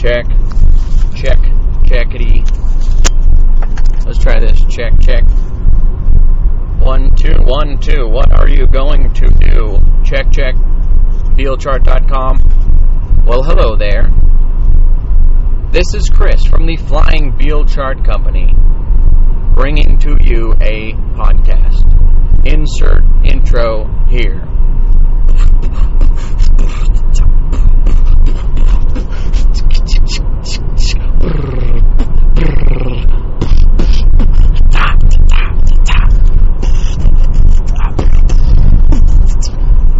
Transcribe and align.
Check. 0.00 0.24
Check. 1.14 1.36
Checkity. 1.84 2.40
Let's 4.06 4.18
try 4.18 4.40
this. 4.40 4.58
Check, 4.74 4.98
check. 4.98 5.24
One, 6.80 7.14
two, 7.14 7.36
one, 7.42 7.78
two. 7.78 8.08
What 8.08 8.32
are 8.32 8.48
you 8.48 8.66
going 8.66 9.12
to 9.12 9.26
do? 9.26 9.78
Check, 10.02 10.32
check. 10.32 10.54
Vealchart.com. 11.36 13.24
Well, 13.26 13.42
hello 13.42 13.76
there. 13.76 14.08
This 15.70 15.92
is 15.92 16.08
Chris 16.08 16.46
from 16.46 16.64
the 16.64 16.76
Flying 16.76 17.36
Veal 17.36 17.66
Chart 17.66 18.02
Company, 18.02 18.54
bringing 19.54 19.98
to 19.98 20.16
you 20.22 20.54
a 20.62 20.94
podcast. 21.12 21.84
Insert 22.46 23.04
intro 23.26 23.86
here. 24.08 24.46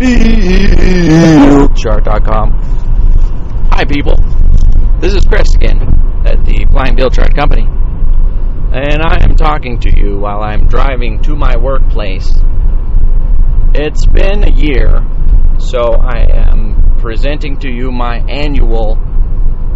Chart.com. 0.01 1.77
Hi, 3.71 3.85
people. 3.85 4.17
This 4.99 5.15
is 5.15 5.27
Chris 5.27 5.55
again 5.55 5.77
at 6.25 6.43
the 6.43 6.67
Flying 6.71 6.97
Veal 6.97 7.11
Chart 7.11 7.37
Company. 7.37 7.65
And 8.73 9.03
I 9.03 9.19
am 9.23 9.37
talking 9.37 9.79
to 9.81 9.95
you 9.95 10.17
while 10.17 10.43
I'm 10.43 10.69
driving 10.69 11.21
to 11.25 11.37
my 11.37 11.59
workplace. 11.59 12.33
It's 13.75 14.07
been 14.07 14.43
a 14.43 14.51
year, 14.51 15.07
so 15.59 15.93
I 15.93 16.49
am 16.49 16.97
presenting 17.03 17.59
to 17.59 17.69
you 17.71 17.93
my 17.93 18.21
annual 18.27 18.97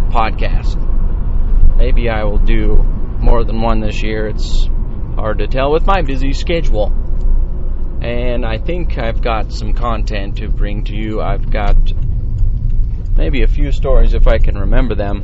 podcast. 0.09 0.75
Maybe 1.77 2.09
I 2.09 2.23
will 2.23 2.39
do 2.39 2.77
more 3.19 3.43
than 3.43 3.61
one 3.61 3.79
this 3.79 4.01
year. 4.01 4.25
It's 4.29 4.67
hard 5.17 5.37
to 5.37 5.45
tell 5.45 5.71
with 5.71 5.85
my 5.85 6.01
busy 6.01 6.33
schedule 6.33 7.04
and 8.05 8.45
I 8.45 8.59
think 8.59 8.99
I've 8.99 9.19
got 9.19 9.51
some 9.51 9.73
content 9.73 10.37
to 10.37 10.47
bring 10.47 10.83
to 10.83 10.95
you. 10.95 11.21
I've 11.21 11.49
got 11.49 11.75
maybe 13.17 13.41
a 13.41 13.47
few 13.47 13.71
stories 13.71 14.13
if 14.13 14.27
I 14.27 14.37
can 14.37 14.59
remember 14.59 14.93
them. 14.93 15.23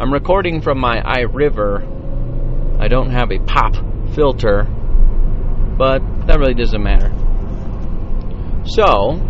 I'm 0.00 0.12
recording 0.12 0.62
from 0.62 0.80
my 0.80 1.00
iRiver. 1.00 2.80
I 2.80 2.88
don't 2.88 3.10
have 3.10 3.30
a 3.30 3.38
pop 3.38 3.76
filter, 4.14 4.64
but 5.78 6.00
that 6.26 6.40
really 6.40 6.54
doesn't 6.54 6.82
matter. 6.82 7.12
So, 8.64 9.20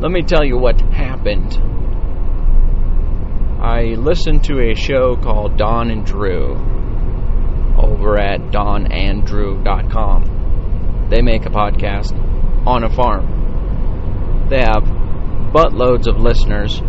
let 0.00 0.10
me 0.10 0.22
tell 0.22 0.44
you 0.44 0.58
what 0.58 0.80
happened. 0.80 1.52
I 3.62 3.94
listened 3.94 4.42
to 4.44 4.58
a 4.58 4.74
show 4.74 5.14
called 5.14 5.56
Dawn 5.56 5.92
and 5.92 6.04
Drew 6.04 6.54
over 7.78 8.18
at 8.18 8.40
dawnanddrew.com. 8.50 10.31
They 11.12 11.20
make 11.20 11.44
a 11.44 11.50
podcast 11.50 12.16
on 12.66 12.84
a 12.84 12.88
farm. 12.88 14.48
They 14.48 14.60
have 14.60 14.82
buttloads 15.52 16.08
of 16.08 16.16
listeners, 16.16 16.80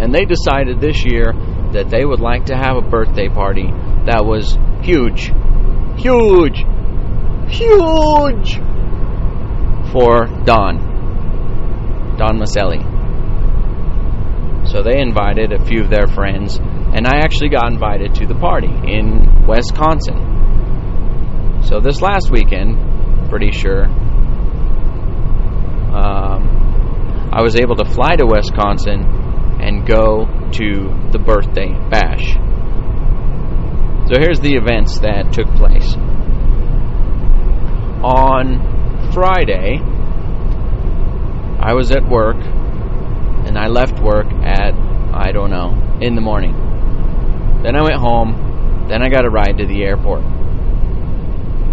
and 0.00 0.14
they 0.14 0.24
decided 0.24 0.80
this 0.80 1.04
year 1.04 1.34
that 1.74 1.90
they 1.90 2.06
would 2.06 2.20
like 2.20 2.46
to 2.46 2.56
have 2.56 2.78
a 2.78 2.80
birthday 2.80 3.28
party 3.28 3.68
that 4.06 4.24
was 4.24 4.56
huge, 4.80 5.30
huge, 6.00 6.64
huge 7.52 8.56
for 9.92 10.24
Dawn, 10.46 12.16
Dawn 12.16 12.38
Miceli. 12.38 12.80
So 14.68 14.82
they 14.82 15.02
invited 15.02 15.52
a 15.52 15.62
few 15.66 15.82
of 15.82 15.90
their 15.90 16.06
friends, 16.06 16.56
and 16.58 17.06
I 17.06 17.18
actually 17.18 17.50
got 17.50 17.70
invited 17.70 18.14
to 18.14 18.26
the 18.26 18.36
party 18.36 18.72
in 18.86 19.46
Wisconsin. 19.46 20.24
So 21.64 21.78
this 21.78 22.00
last 22.00 22.30
weekend, 22.30 22.87
pretty 23.28 23.52
sure. 23.52 23.84
Um, 25.94 27.30
I 27.32 27.42
was 27.42 27.56
able 27.56 27.76
to 27.76 27.84
fly 27.84 28.16
to 28.16 28.26
Wisconsin 28.26 29.02
and 29.60 29.86
go 29.86 30.26
to 30.52 31.10
the 31.12 31.18
birthday 31.18 31.72
bash. 31.90 32.34
So 34.08 34.18
here's 34.18 34.40
the 34.40 34.54
events 34.54 35.00
that 35.00 35.32
took 35.32 35.48
place. 35.56 35.94
On 38.02 39.12
Friday, 39.12 39.78
I 41.60 41.74
was 41.74 41.90
at 41.90 42.08
work 42.08 42.36
and 42.36 43.58
I 43.58 43.66
left 43.66 44.00
work 44.00 44.26
at, 44.26 44.74
I 45.12 45.32
don't 45.32 45.50
know, 45.50 45.98
in 46.00 46.14
the 46.14 46.20
morning. 46.20 46.54
Then 47.62 47.76
I 47.76 47.82
went 47.82 47.96
home, 47.96 48.86
then 48.88 49.02
I 49.02 49.08
got 49.08 49.26
a 49.26 49.30
ride 49.30 49.58
to 49.58 49.66
the 49.66 49.82
airport. 49.82 50.22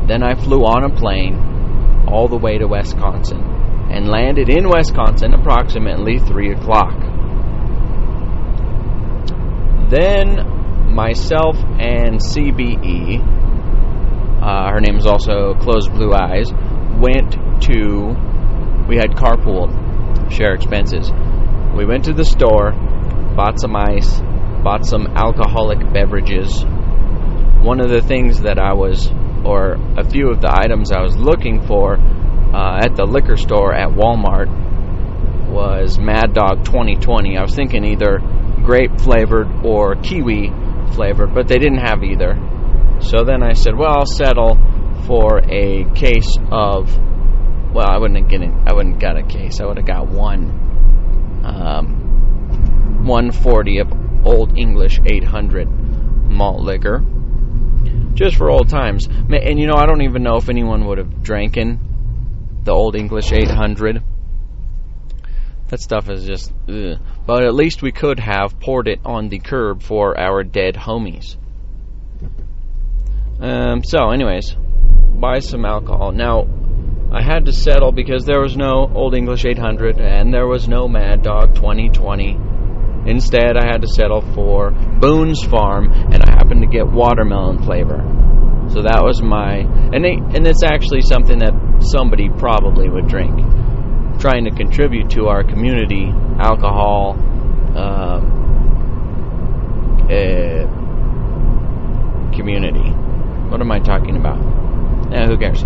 Then 0.07 0.21
I 0.21 0.35
flew 0.35 0.61
on 0.61 0.83
a 0.83 0.95
plane 0.95 2.05
all 2.07 2.27
the 2.27 2.37
way 2.37 2.57
to 2.59 2.67
Wisconsin 2.67 3.41
and 3.89 4.07
landed 4.07 4.49
in 4.49 4.69
Wisconsin 4.69 5.33
approximately 5.33 6.19
3 6.19 6.51
o'clock. 6.53 6.93
Then 9.89 10.93
myself 10.93 11.57
and 11.79 12.19
CBE, 12.19 13.19
uh, 14.41 14.71
her 14.71 14.79
name 14.79 14.97
is 14.97 15.07
also 15.07 15.55
Closed 15.55 15.91
Blue 15.91 16.13
Eyes, 16.13 16.51
went 16.99 17.33
to, 17.63 18.15
we 18.87 18.97
had 18.97 19.11
carpooled, 19.11 20.31
share 20.31 20.53
expenses. 20.53 21.11
We 21.75 21.85
went 21.85 22.05
to 22.05 22.13
the 22.13 22.25
store, 22.25 22.71
bought 23.35 23.59
some 23.59 23.75
ice, 23.75 24.21
bought 24.63 24.85
some 24.85 25.07
alcoholic 25.15 25.79
beverages. 25.93 26.63
One 26.63 27.79
of 27.79 27.89
the 27.89 28.01
things 28.01 28.41
that 28.41 28.57
I 28.57 28.73
was 28.73 29.11
or 29.45 29.73
a 29.97 30.03
few 30.09 30.29
of 30.29 30.41
the 30.41 30.51
items 30.51 30.91
I 30.91 31.01
was 31.01 31.15
looking 31.15 31.65
for 31.67 31.97
uh, 31.97 32.79
at 32.83 32.95
the 32.95 33.05
liquor 33.05 33.37
store 33.37 33.73
at 33.73 33.89
Walmart 33.89 34.49
was 35.49 35.99
Mad 35.99 36.33
Dog 36.33 36.65
2020. 36.65 37.37
I 37.37 37.41
was 37.41 37.55
thinking 37.55 37.85
either 37.85 38.19
grape 38.63 38.99
flavored 38.99 39.47
or 39.63 39.95
kiwi 39.95 40.51
flavored, 40.93 41.33
but 41.33 41.47
they 41.47 41.57
didn't 41.57 41.85
have 41.85 42.03
either. 42.03 42.35
So 43.01 43.23
then 43.23 43.43
I 43.43 43.53
said, 43.53 43.75
well, 43.77 43.99
I'll 43.99 44.05
settle 44.05 44.57
for 45.05 45.39
a 45.39 45.85
case 45.93 46.35
of. 46.51 46.97
Well, 47.73 47.87
I 47.87 47.97
wouldn't 47.97 48.19
have 48.19 48.29
getting, 48.29 48.63
I 48.65 48.73
wouldn't 48.73 49.01
got 49.01 49.17
a 49.17 49.23
case. 49.23 49.59
I 49.59 49.65
would 49.65 49.75
have 49.75 49.85
got 49.85 50.07
one, 50.07 51.43
um, 51.43 53.03
140 53.05 53.79
of 53.79 53.91
Old 54.25 54.57
English 54.57 55.01
800 55.05 55.67
malt 56.29 56.61
liquor 56.61 57.03
just 58.15 58.37
for 58.37 58.49
old 58.49 58.69
times. 58.69 59.07
And 59.07 59.59
you 59.59 59.67
know, 59.67 59.75
I 59.75 59.85
don't 59.85 60.01
even 60.01 60.23
know 60.23 60.37
if 60.37 60.49
anyone 60.49 60.85
would 60.85 60.97
have 60.97 61.21
drank 61.21 61.57
in 61.57 61.79
the 62.63 62.71
Old 62.71 62.95
English 62.95 63.31
800. 63.31 64.01
That 65.67 65.79
stuff 65.79 66.09
is 66.09 66.25
just, 66.25 66.53
ugh. 66.69 66.99
but 67.25 67.43
at 67.43 67.53
least 67.53 67.81
we 67.81 67.91
could 67.91 68.19
have 68.19 68.59
poured 68.59 68.87
it 68.87 68.99
on 69.03 69.29
the 69.29 69.39
curb 69.39 69.81
for 69.81 70.17
our 70.19 70.43
dead 70.43 70.75
homies. 70.75 71.37
Um, 73.39 73.83
so, 73.83 74.11
anyways, 74.11 74.55
buy 75.19 75.39
some 75.39 75.65
alcohol. 75.65 76.11
Now, 76.11 76.47
I 77.11 77.21
had 77.21 77.45
to 77.45 77.53
settle 77.53 77.91
because 77.91 78.25
there 78.25 78.41
was 78.41 78.55
no 78.55 78.91
Old 78.93 79.15
English 79.15 79.45
800 79.45 79.99
and 79.99 80.33
there 80.33 80.47
was 80.47 80.67
no 80.67 80.87
Mad 80.87 81.23
Dog 81.23 81.55
2020. 81.55 82.54
Instead, 83.05 83.55
I 83.55 83.65
had 83.65 83.81
to 83.81 83.87
settle 83.87 84.21
for 84.33 84.71
Boone's 84.71 85.43
Farm, 85.43 85.91
and 85.91 86.23
I 86.23 86.31
happened 86.31 86.61
to 86.61 86.67
get 86.67 86.87
watermelon 86.87 87.61
flavor. 87.63 88.01
So 88.69 88.81
that 88.81 89.01
was 89.03 89.21
my, 89.21 89.57
and 89.93 90.03
they, 90.03 90.13
and 90.13 90.47
it's 90.47 90.63
actually 90.63 91.01
something 91.01 91.37
that 91.39 91.53
somebody 91.81 92.29
probably 92.29 92.89
would 92.89 93.07
drink. 93.07 93.39
trying 94.19 94.45
to 94.45 94.51
contribute 94.51 95.09
to 95.11 95.27
our 95.27 95.43
community, 95.43 96.07
alcohol, 96.39 97.15
uh, 97.75 98.21
uh, 100.07 100.65
community. 102.33 102.89
What 103.49 103.61
am 103.61 103.71
I 103.71 103.79
talking 103.79 104.15
about? 104.15 104.39
Eh, 105.13 105.27
who 105.27 105.37
cares? 105.37 105.61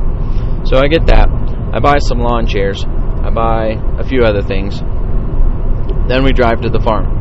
So 0.67 0.77
I 0.77 0.87
get 0.87 1.05
that. 1.07 1.29
I 1.73 1.79
buy 1.79 1.99
some 1.99 2.19
lawn 2.19 2.47
chairs. 2.47 2.83
I 2.83 3.29
buy 3.29 3.77
a 3.99 4.03
few 4.03 4.23
other 4.23 4.41
things. 4.41 4.79
Then 6.09 6.23
we 6.23 6.31
drive 6.31 6.61
to 6.61 6.69
the 6.69 6.79
farm. 6.79 7.18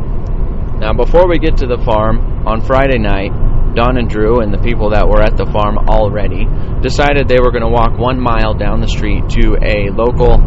Now, 0.81 0.93
before 0.93 1.29
we 1.29 1.39
get 1.39 1.57
to 1.59 1.67
the 1.67 1.79
farm, 1.85 2.47
on 2.47 2.61
Friday 2.63 2.99
night, 2.99 3.33
Dawn 3.75 3.99
and 3.99 4.09
Drew 4.09 4.41
and 4.41 4.53
the 4.53 4.59
people 4.59 4.91
that 4.91 5.07
were 5.09 5.21
at 5.21 5.37
the 5.37 5.45
farm 5.47 5.77
already 5.77 6.47
decided 6.81 7.29
they 7.29 7.41
were 7.41 7.51
going 7.51 7.63
to 7.63 7.69
walk 7.69 7.99
one 7.99 8.21
mile 8.21 8.55
down 8.55 8.81
the 8.81 8.89
street 8.89 9.29
to 9.31 9.59
a 9.61 9.91
local 9.91 10.39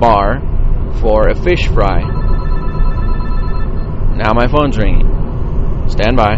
bar 0.00 0.40
for 1.00 1.28
a 1.28 1.34
fish 1.34 1.68
fry. 1.68 2.00
Now 4.16 4.32
my 4.32 4.48
phone's 4.48 4.78
ringing. 4.78 5.88
Stand 5.88 6.16
by. 6.16 6.34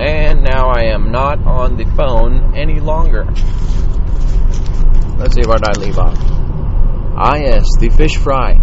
And 0.00 0.42
now 0.42 0.70
I 0.70 0.84
am 0.94 1.12
not 1.12 1.38
on 1.46 1.76
the 1.76 1.84
phone 1.96 2.56
any 2.56 2.80
longer. 2.80 3.24
Let's 5.18 5.34
see 5.34 5.42
where 5.46 5.58
I 5.62 5.72
leave 5.78 5.98
off. 5.98 6.16
Ah, 7.14 7.36
yes, 7.36 7.66
the 7.78 7.90
fish 7.90 8.16
fry. 8.16 8.58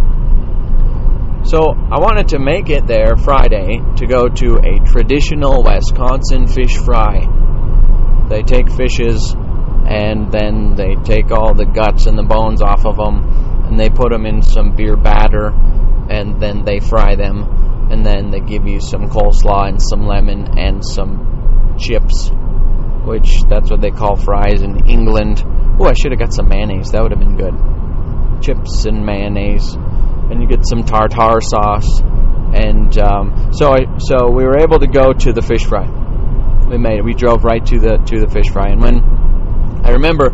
So 1.48 1.72
I 1.72 1.98
wanted 1.98 2.28
to 2.36 2.38
make 2.38 2.68
it 2.68 2.86
there 2.86 3.16
Friday 3.16 3.80
to 3.96 4.06
go 4.06 4.28
to 4.28 4.58
a 4.58 4.84
traditional 4.84 5.64
Wisconsin 5.64 6.46
fish 6.46 6.76
fry. 6.76 7.24
They 8.28 8.42
take 8.42 8.70
fishes 8.70 9.34
and 9.34 10.30
then 10.30 10.74
they 10.74 10.94
take 10.96 11.30
all 11.30 11.54
the 11.54 11.64
guts 11.64 12.04
and 12.04 12.18
the 12.18 12.22
bones 12.22 12.60
off 12.60 12.84
of 12.84 12.96
them 12.96 13.24
and 13.64 13.80
they 13.80 13.88
put 13.88 14.12
them 14.12 14.26
in 14.26 14.42
some 14.42 14.76
beer 14.76 14.94
batter 14.94 15.46
and 16.10 16.38
then 16.38 16.66
they 16.66 16.80
fry 16.80 17.16
them 17.16 17.88
and 17.90 18.04
then 18.04 18.30
they 18.30 18.40
give 18.40 18.68
you 18.68 18.78
some 18.78 19.08
coleslaw 19.08 19.70
and 19.70 19.80
some 19.80 20.06
lemon 20.06 20.58
and 20.58 20.84
some 20.84 21.78
chips 21.78 22.30
which 23.06 23.40
that's 23.48 23.70
what 23.70 23.80
they 23.80 23.90
call 23.90 24.16
fries 24.16 24.60
in 24.60 24.86
England. 24.86 25.42
Oh, 25.80 25.86
I 25.86 25.94
should 25.94 26.12
have 26.12 26.20
got 26.20 26.34
some 26.34 26.50
mayonnaise. 26.50 26.90
That 26.92 27.00
would 27.00 27.12
have 27.12 27.20
been 27.20 27.38
good. 27.38 27.54
Chips 28.42 28.84
and 28.84 29.06
mayonnaise, 29.06 29.78
and 30.30 30.40
you 30.40 30.48
get 30.48 30.66
some 30.66 30.84
tartar 30.84 31.40
sauce. 31.40 32.00
And 32.00 32.96
um, 32.98 33.52
so, 33.52 33.72
I, 33.72 33.98
so 33.98 34.30
we 34.30 34.44
were 34.44 34.58
able 34.58 34.78
to 34.78 34.86
go 34.86 35.12
to 35.12 35.32
the 35.32 35.42
fish 35.42 35.64
fry. 35.64 35.86
We 36.68 36.78
made 36.78 36.98
it. 36.98 37.04
We 37.04 37.14
drove 37.14 37.44
right 37.44 37.64
to 37.66 37.78
the 37.78 37.96
to 37.96 38.20
the 38.20 38.28
fish 38.28 38.50
fry. 38.52 38.68
And 38.68 38.80
when 38.80 39.00
I 39.84 39.92
remember 39.92 40.32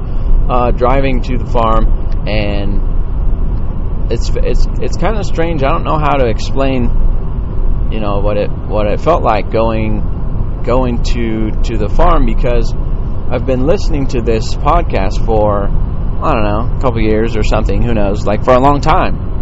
uh, 0.48 0.70
driving 0.72 1.22
to 1.22 1.38
the 1.38 1.46
farm, 1.46 2.28
and 2.28 4.12
it's 4.12 4.30
it's 4.34 4.66
it's 4.80 4.96
kind 4.96 5.16
of 5.16 5.24
strange. 5.24 5.62
I 5.62 5.70
don't 5.70 5.84
know 5.84 5.98
how 5.98 6.16
to 6.16 6.26
explain, 6.28 6.84
you 7.92 8.00
know, 8.00 8.20
what 8.20 8.36
it 8.36 8.50
what 8.50 8.86
it 8.86 9.00
felt 9.00 9.22
like 9.22 9.50
going 9.50 10.62
going 10.64 11.02
to 11.02 11.50
to 11.50 11.76
the 11.76 11.88
farm 11.88 12.26
because 12.26 12.72
I've 12.74 13.46
been 13.46 13.66
listening 13.66 14.06
to 14.08 14.20
this 14.20 14.54
podcast 14.54 15.24
for 15.24 15.64
I 15.68 16.32
don't 16.32 16.44
know 16.44 16.76
a 16.76 16.80
couple 16.80 17.00
years 17.00 17.36
or 17.36 17.42
something. 17.42 17.82
Who 17.82 17.94
knows? 17.94 18.26
Like 18.26 18.44
for 18.44 18.54
a 18.54 18.60
long 18.60 18.80
time, 18.80 19.33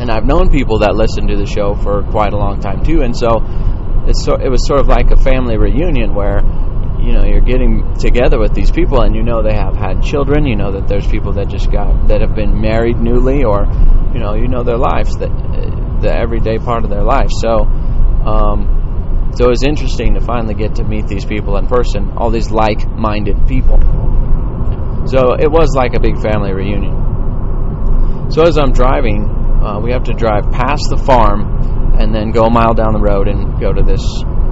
and 0.00 0.10
I've 0.10 0.24
known 0.24 0.50
people 0.50 0.80
that 0.80 0.96
listen 0.96 1.28
to 1.28 1.36
the 1.36 1.46
show 1.46 1.74
for 1.74 2.02
quite 2.10 2.32
a 2.32 2.38
long 2.38 2.60
time 2.60 2.82
too. 2.82 3.02
And 3.02 3.16
so 3.16 3.44
it's 4.08 4.24
so, 4.24 4.34
it 4.34 4.48
was 4.48 4.66
sort 4.66 4.80
of 4.80 4.88
like 4.88 5.10
a 5.10 5.20
family 5.20 5.58
reunion 5.58 6.14
where 6.14 6.40
you 6.98 7.12
know 7.12 7.24
you're 7.24 7.44
getting 7.44 7.94
together 8.00 8.38
with 8.38 8.54
these 8.54 8.70
people 8.70 9.00
and 9.02 9.14
you 9.14 9.22
know 9.22 9.42
they 9.42 9.54
have 9.54 9.74
had 9.74 10.02
children 10.02 10.44
you 10.44 10.56
know 10.56 10.72
that 10.72 10.86
there's 10.86 11.06
people 11.06 11.32
that 11.32 11.48
just 11.48 11.72
got 11.72 12.08
that 12.08 12.20
have 12.20 12.34
been 12.34 12.60
married 12.60 12.98
newly 13.00 13.42
or 13.42 13.64
you 14.12 14.20
know 14.20 14.34
you 14.34 14.48
know 14.48 14.62
their 14.62 14.76
lives 14.76 15.16
that 15.16 15.32
the 16.02 16.12
everyday 16.12 16.58
part 16.58 16.84
of 16.84 16.90
their 16.90 17.02
life 17.02 17.30
so 17.40 17.64
um, 18.28 18.80
so 19.34 19.46
it 19.46 19.48
was 19.48 19.62
interesting 19.62 20.14
to 20.14 20.20
finally 20.20 20.54
get 20.54 20.74
to 20.76 20.84
meet 20.84 21.06
these 21.06 21.24
people 21.24 21.56
in 21.56 21.66
person, 21.66 22.10
all 22.16 22.30
these 22.30 22.50
like 22.50 22.86
minded 22.88 23.46
people. 23.46 23.78
So 25.06 25.34
it 25.38 25.50
was 25.50 25.72
like 25.76 25.94
a 25.94 26.00
big 26.00 26.20
family 26.20 26.52
reunion. 26.52 28.30
So 28.30 28.42
as 28.42 28.58
I'm 28.58 28.72
driving, 28.72 29.39
uh, 29.60 29.80
we 29.82 29.92
have 29.92 30.04
to 30.04 30.12
drive 30.12 30.50
past 30.50 30.88
the 30.88 30.96
farm 30.96 31.94
and 32.00 32.14
then 32.14 32.30
go 32.30 32.44
a 32.44 32.50
mile 32.50 32.72
down 32.72 32.94
the 32.94 33.00
road 33.00 33.28
and 33.28 33.60
go 33.60 33.72
to 33.72 33.82
this. 33.82 34.02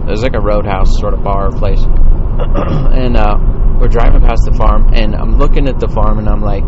There's 0.05 0.23
like 0.23 0.35
a 0.35 0.41
roadhouse 0.41 0.99
sort 1.01 1.15
of 1.15 1.23
bar 1.23 1.51
place. 1.51 1.81
and 2.39 3.17
uh, 3.17 3.37
we're 3.81 3.89
driving 3.89 4.21
past 4.21 4.45
the 4.45 4.53
farm, 4.53 4.93
and 4.93 5.15
I'm 5.15 5.39
looking 5.39 5.69
at 5.69 5.81
the 5.81 5.89
farm, 5.89 6.19
and 6.19 6.29
I'm 6.29 6.43
like, 6.43 6.67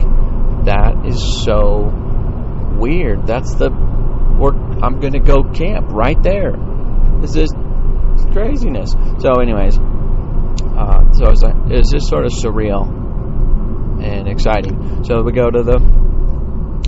that 0.64 1.04
is 1.06 1.44
so 1.44 1.92
weird. 2.78 3.26
That's 3.26 3.54
the. 3.54 3.70
We're, 3.70 4.56
I'm 4.82 5.00
going 5.00 5.12
to 5.12 5.20
go 5.20 5.42
camp 5.42 5.88
right 5.90 6.20
there. 6.22 6.52
This 7.20 7.36
is 7.36 7.52
craziness. 8.32 8.92
So, 9.18 9.40
anyways, 9.40 9.76
uh, 9.76 11.12
so 11.12 11.30
it's, 11.30 11.42
like, 11.42 11.56
it's 11.68 11.92
just 11.92 12.08
sort 12.08 12.24
of 12.24 12.32
surreal 12.32 12.88
and 14.02 14.28
exciting. 14.28 15.04
So 15.04 15.22
we 15.22 15.32
go 15.32 15.50
to 15.50 15.62
the, 15.62 15.78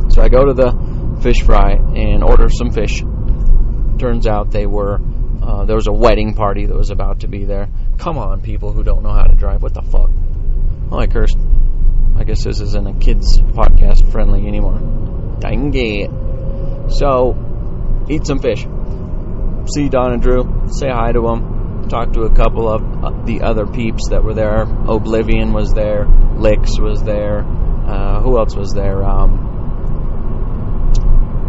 so 0.08 0.22
I 0.22 0.28
go 0.28 0.46
to 0.46 0.54
the 0.54 0.91
fish 1.22 1.42
fry 1.42 1.72
and 1.72 2.22
order 2.22 2.48
some 2.48 2.70
fish. 2.70 3.00
Turns 3.98 4.26
out 4.26 4.50
they 4.50 4.66
were, 4.66 5.00
uh, 5.42 5.64
there 5.64 5.76
was 5.76 5.86
a 5.86 5.92
wedding 5.92 6.34
party 6.34 6.66
that 6.66 6.76
was 6.76 6.90
about 6.90 7.20
to 7.20 7.28
be 7.28 7.44
there. 7.44 7.68
Come 7.98 8.18
on, 8.18 8.40
people 8.40 8.72
who 8.72 8.82
don't 8.82 9.02
know 9.02 9.12
how 9.12 9.24
to 9.24 9.34
drive, 9.34 9.62
what 9.62 9.74
the 9.74 9.82
fuck? 9.82 10.10
Oh, 10.90 10.98
I 10.98 11.06
cursed. 11.06 11.38
I 12.16 12.24
guess 12.24 12.44
this 12.44 12.60
isn't 12.60 12.86
a 12.86 12.94
kids 12.98 13.38
podcast 13.38 14.10
friendly 14.10 14.46
anymore. 14.46 14.78
Dang 15.40 15.72
it. 15.74 16.10
So, 16.92 18.06
eat 18.08 18.26
some 18.26 18.40
fish 18.40 18.66
see 19.66 19.88
Dawn 19.88 20.12
and 20.12 20.22
Drew, 20.22 20.66
say 20.66 20.88
hi 20.88 21.12
to 21.12 21.20
them, 21.20 21.88
talk 21.88 22.12
to 22.14 22.22
a 22.22 22.34
couple 22.34 22.68
of 22.68 22.82
uh, 22.82 23.24
the 23.24 23.42
other 23.42 23.66
peeps 23.66 24.08
that 24.10 24.22
were 24.22 24.34
there. 24.34 24.62
Oblivion 24.62 25.52
was 25.52 25.72
there, 25.72 26.06
Licks 26.36 26.78
was 26.78 27.02
there. 27.02 27.40
Uh, 27.42 28.20
who 28.20 28.38
else 28.38 28.56
was 28.56 28.72
there? 28.72 29.02
Um, 29.02 29.51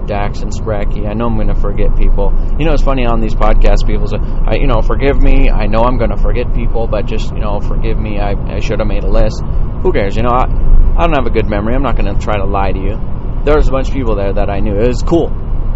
Dax 0.07 0.41
and 0.41 0.51
Spracky. 0.51 1.07
I 1.07 1.13
know 1.13 1.25
I'm 1.25 1.35
going 1.35 1.47
to 1.47 1.59
forget 1.59 1.95
people. 1.95 2.33
You 2.59 2.65
know, 2.65 2.73
it's 2.73 2.83
funny 2.83 3.05
on 3.05 3.21
these 3.21 3.35
podcasts, 3.35 3.85
people 3.85 4.07
say, 4.07 4.17
I, 4.19 4.55
you 4.55 4.67
know, 4.67 4.81
forgive 4.81 5.21
me. 5.21 5.49
I 5.49 5.67
know 5.67 5.81
I'm 5.81 5.97
going 5.97 6.11
to 6.11 6.17
forget 6.17 6.53
people, 6.53 6.87
but 6.87 7.05
just, 7.05 7.33
you 7.33 7.39
know, 7.39 7.59
forgive 7.59 7.97
me. 7.97 8.19
I, 8.19 8.33
I 8.55 8.59
should 8.59 8.79
have 8.79 8.87
made 8.87 9.03
a 9.03 9.09
list. 9.09 9.41
Who 9.83 9.91
cares? 9.91 10.15
You 10.15 10.23
know, 10.23 10.33
I, 10.33 10.45
I 10.45 11.07
don't 11.07 11.15
have 11.15 11.27
a 11.27 11.33
good 11.33 11.49
memory. 11.49 11.75
I'm 11.75 11.83
not 11.83 11.97
going 11.97 12.13
to 12.13 12.19
try 12.19 12.37
to 12.37 12.45
lie 12.45 12.71
to 12.71 12.79
you. 12.79 12.95
There 13.45 13.55
was 13.55 13.67
a 13.67 13.71
bunch 13.71 13.89
of 13.89 13.93
people 13.93 14.15
there 14.15 14.33
that 14.33 14.49
I 14.49 14.59
knew. 14.59 14.75
It 14.75 14.87
was 14.87 15.03
cool. 15.03 15.27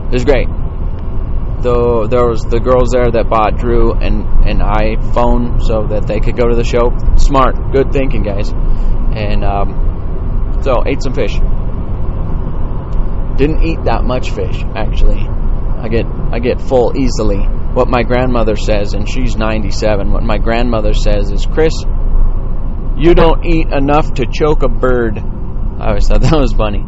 It 0.08 0.14
was 0.14 0.26
great 0.26 0.48
the 1.62 2.08
there 2.10 2.28
was 2.28 2.44
the 2.44 2.60
girls 2.60 2.92
there 2.92 3.10
that 3.10 3.30
bought 3.30 3.58
Drew 3.58 3.94
an 3.94 4.22
an 4.46 4.60
iPhone 4.60 5.62
so 5.62 5.88
that 5.88 6.06
they 6.08 6.20
could 6.20 6.38
go 6.38 6.48
to 6.48 6.56
the 6.56 6.64
show. 6.64 6.94
Smart, 7.18 7.74
good 7.74 7.92
thinking, 7.92 8.24
guys. 8.24 8.52
And 8.54 9.44
um, 9.44 10.62
so 10.62 10.84
ate 10.86 11.02
some 11.02 11.14
fish. 11.14 11.34
Didn't 13.38 13.64
eat 13.64 13.84
that 13.86 14.04
much 14.04 14.32
fish 14.32 14.64
actually. 14.76 15.20
I 15.20 15.88
get 15.90 16.06
I 16.06 16.40
get 16.40 16.60
full 16.60 16.98
easily. 16.98 17.38
What 17.38 17.88
my 17.88 18.02
grandmother 18.02 18.56
says, 18.56 18.94
and 18.94 19.08
she's 19.08 19.36
97. 19.36 20.12
What 20.12 20.24
my 20.24 20.40
grandmother 20.40 20.94
says 20.94 21.32
is, 21.32 21.46
Chris, 21.46 21.74
you 22.98 23.14
don't 23.14 23.46
eat 23.46 23.68
enough 23.68 24.16
to 24.16 24.26
choke 24.26 24.64
a 24.64 24.68
bird. 24.68 25.20
I 25.20 25.90
always 25.90 26.08
thought 26.08 26.22
that 26.24 26.34
was 26.34 26.54
funny. 26.54 26.84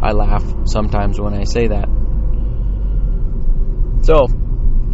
I 0.00 0.12
laugh 0.12 0.44
sometimes 0.66 1.20
when 1.20 1.34
I 1.34 1.42
say 1.44 1.66
that. 1.68 1.88
So, 4.02 4.26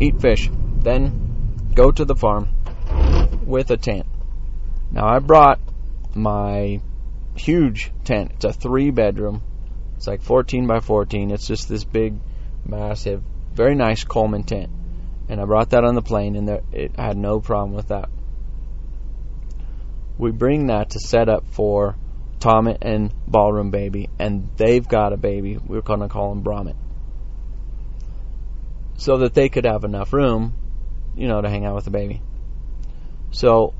eat 0.00 0.20
fish, 0.20 0.50
then 0.78 1.72
go 1.74 1.90
to 1.90 2.04
the 2.04 2.14
farm 2.14 2.48
with 3.46 3.70
a 3.70 3.76
tent. 3.76 4.06
Now, 4.90 5.06
I 5.06 5.18
brought 5.18 5.60
my 6.14 6.80
huge 7.36 7.90
tent. 8.04 8.32
It's 8.36 8.44
a 8.44 8.52
three 8.52 8.90
bedroom. 8.90 9.42
It's 9.98 10.06
like 10.06 10.22
14 10.22 10.68
by 10.68 10.78
14. 10.78 11.32
It's 11.32 11.48
just 11.48 11.68
this 11.68 11.82
big, 11.82 12.20
massive, 12.64 13.20
very 13.52 13.74
nice 13.74 14.04
Coleman 14.04 14.44
tent. 14.44 14.70
And 15.28 15.40
I 15.40 15.44
brought 15.44 15.70
that 15.70 15.82
on 15.82 15.96
the 15.96 16.02
plane, 16.02 16.36
and 16.36 16.46
there, 16.46 16.62
it, 16.70 16.92
I 16.96 17.08
had 17.08 17.16
no 17.16 17.40
problem 17.40 17.74
with 17.74 17.88
that. 17.88 18.08
We 20.16 20.30
bring 20.30 20.68
that 20.68 20.90
to 20.90 21.00
set 21.00 21.28
up 21.28 21.48
for 21.50 21.96
Tomit 22.38 22.78
and 22.82 23.12
Ballroom 23.26 23.72
Baby, 23.72 24.08
and 24.20 24.48
they've 24.56 24.86
got 24.86 25.12
a 25.12 25.16
baby. 25.16 25.58
We're 25.58 25.80
going 25.80 25.98
to 25.98 26.08
call 26.08 26.30
him 26.30 26.44
Bromit 26.44 26.76
so 28.98 29.18
that 29.18 29.34
they 29.34 29.48
could 29.48 29.64
have 29.64 29.82
enough 29.82 30.12
room, 30.12 30.54
you 31.16 31.26
know, 31.26 31.40
to 31.40 31.48
hang 31.48 31.66
out 31.66 31.74
with 31.74 31.86
the 31.86 31.90
baby. 31.90 32.22
So, 33.32 33.74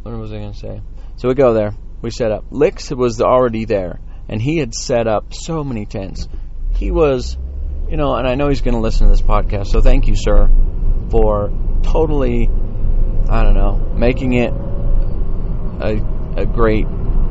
what 0.00 0.16
was 0.16 0.32
I 0.32 0.38
going 0.38 0.52
to 0.52 0.58
say? 0.58 0.80
So 1.16 1.28
we 1.28 1.34
go 1.34 1.52
there. 1.52 1.74
We 2.02 2.10
set 2.10 2.30
up. 2.30 2.44
Licks 2.50 2.90
was 2.90 3.20
already 3.20 3.64
there, 3.64 4.00
and 4.28 4.40
he 4.40 4.58
had 4.58 4.74
set 4.74 5.06
up 5.06 5.34
so 5.34 5.64
many 5.64 5.86
tents. 5.86 6.28
He 6.76 6.90
was, 6.90 7.36
you 7.88 7.96
know, 7.96 8.14
and 8.14 8.26
I 8.26 8.34
know 8.34 8.48
he's 8.48 8.60
going 8.60 8.74
to 8.74 8.80
listen 8.80 9.06
to 9.06 9.10
this 9.10 9.22
podcast, 9.22 9.68
so 9.68 9.80
thank 9.80 10.06
you, 10.06 10.14
sir, 10.16 10.48
for 11.10 11.50
totally, 11.82 12.48
I 13.28 13.42
don't 13.42 13.54
know, 13.54 13.76
making 13.96 14.34
it 14.34 14.52
a, 14.52 16.42
a 16.42 16.46
great 16.46 16.86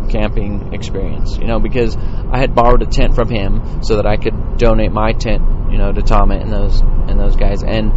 camping 0.09 0.73
experience. 0.73 1.37
You 1.37 1.47
know, 1.47 1.59
because 1.59 1.95
I 1.95 2.37
had 2.37 2.53
borrowed 2.53 2.81
a 2.81 2.87
tent 2.87 3.15
from 3.15 3.29
him 3.29 3.83
so 3.83 3.95
that 3.95 4.05
I 4.05 4.17
could 4.17 4.57
donate 4.57 4.91
my 4.91 5.13
tent 5.13 5.57
you 5.71 5.77
know, 5.77 5.91
to 5.91 6.01
Tomit 6.01 6.41
and 6.41 6.51
those 6.51 6.81
and 6.81 7.19
those 7.19 7.35
guys, 7.35 7.63
and 7.63 7.91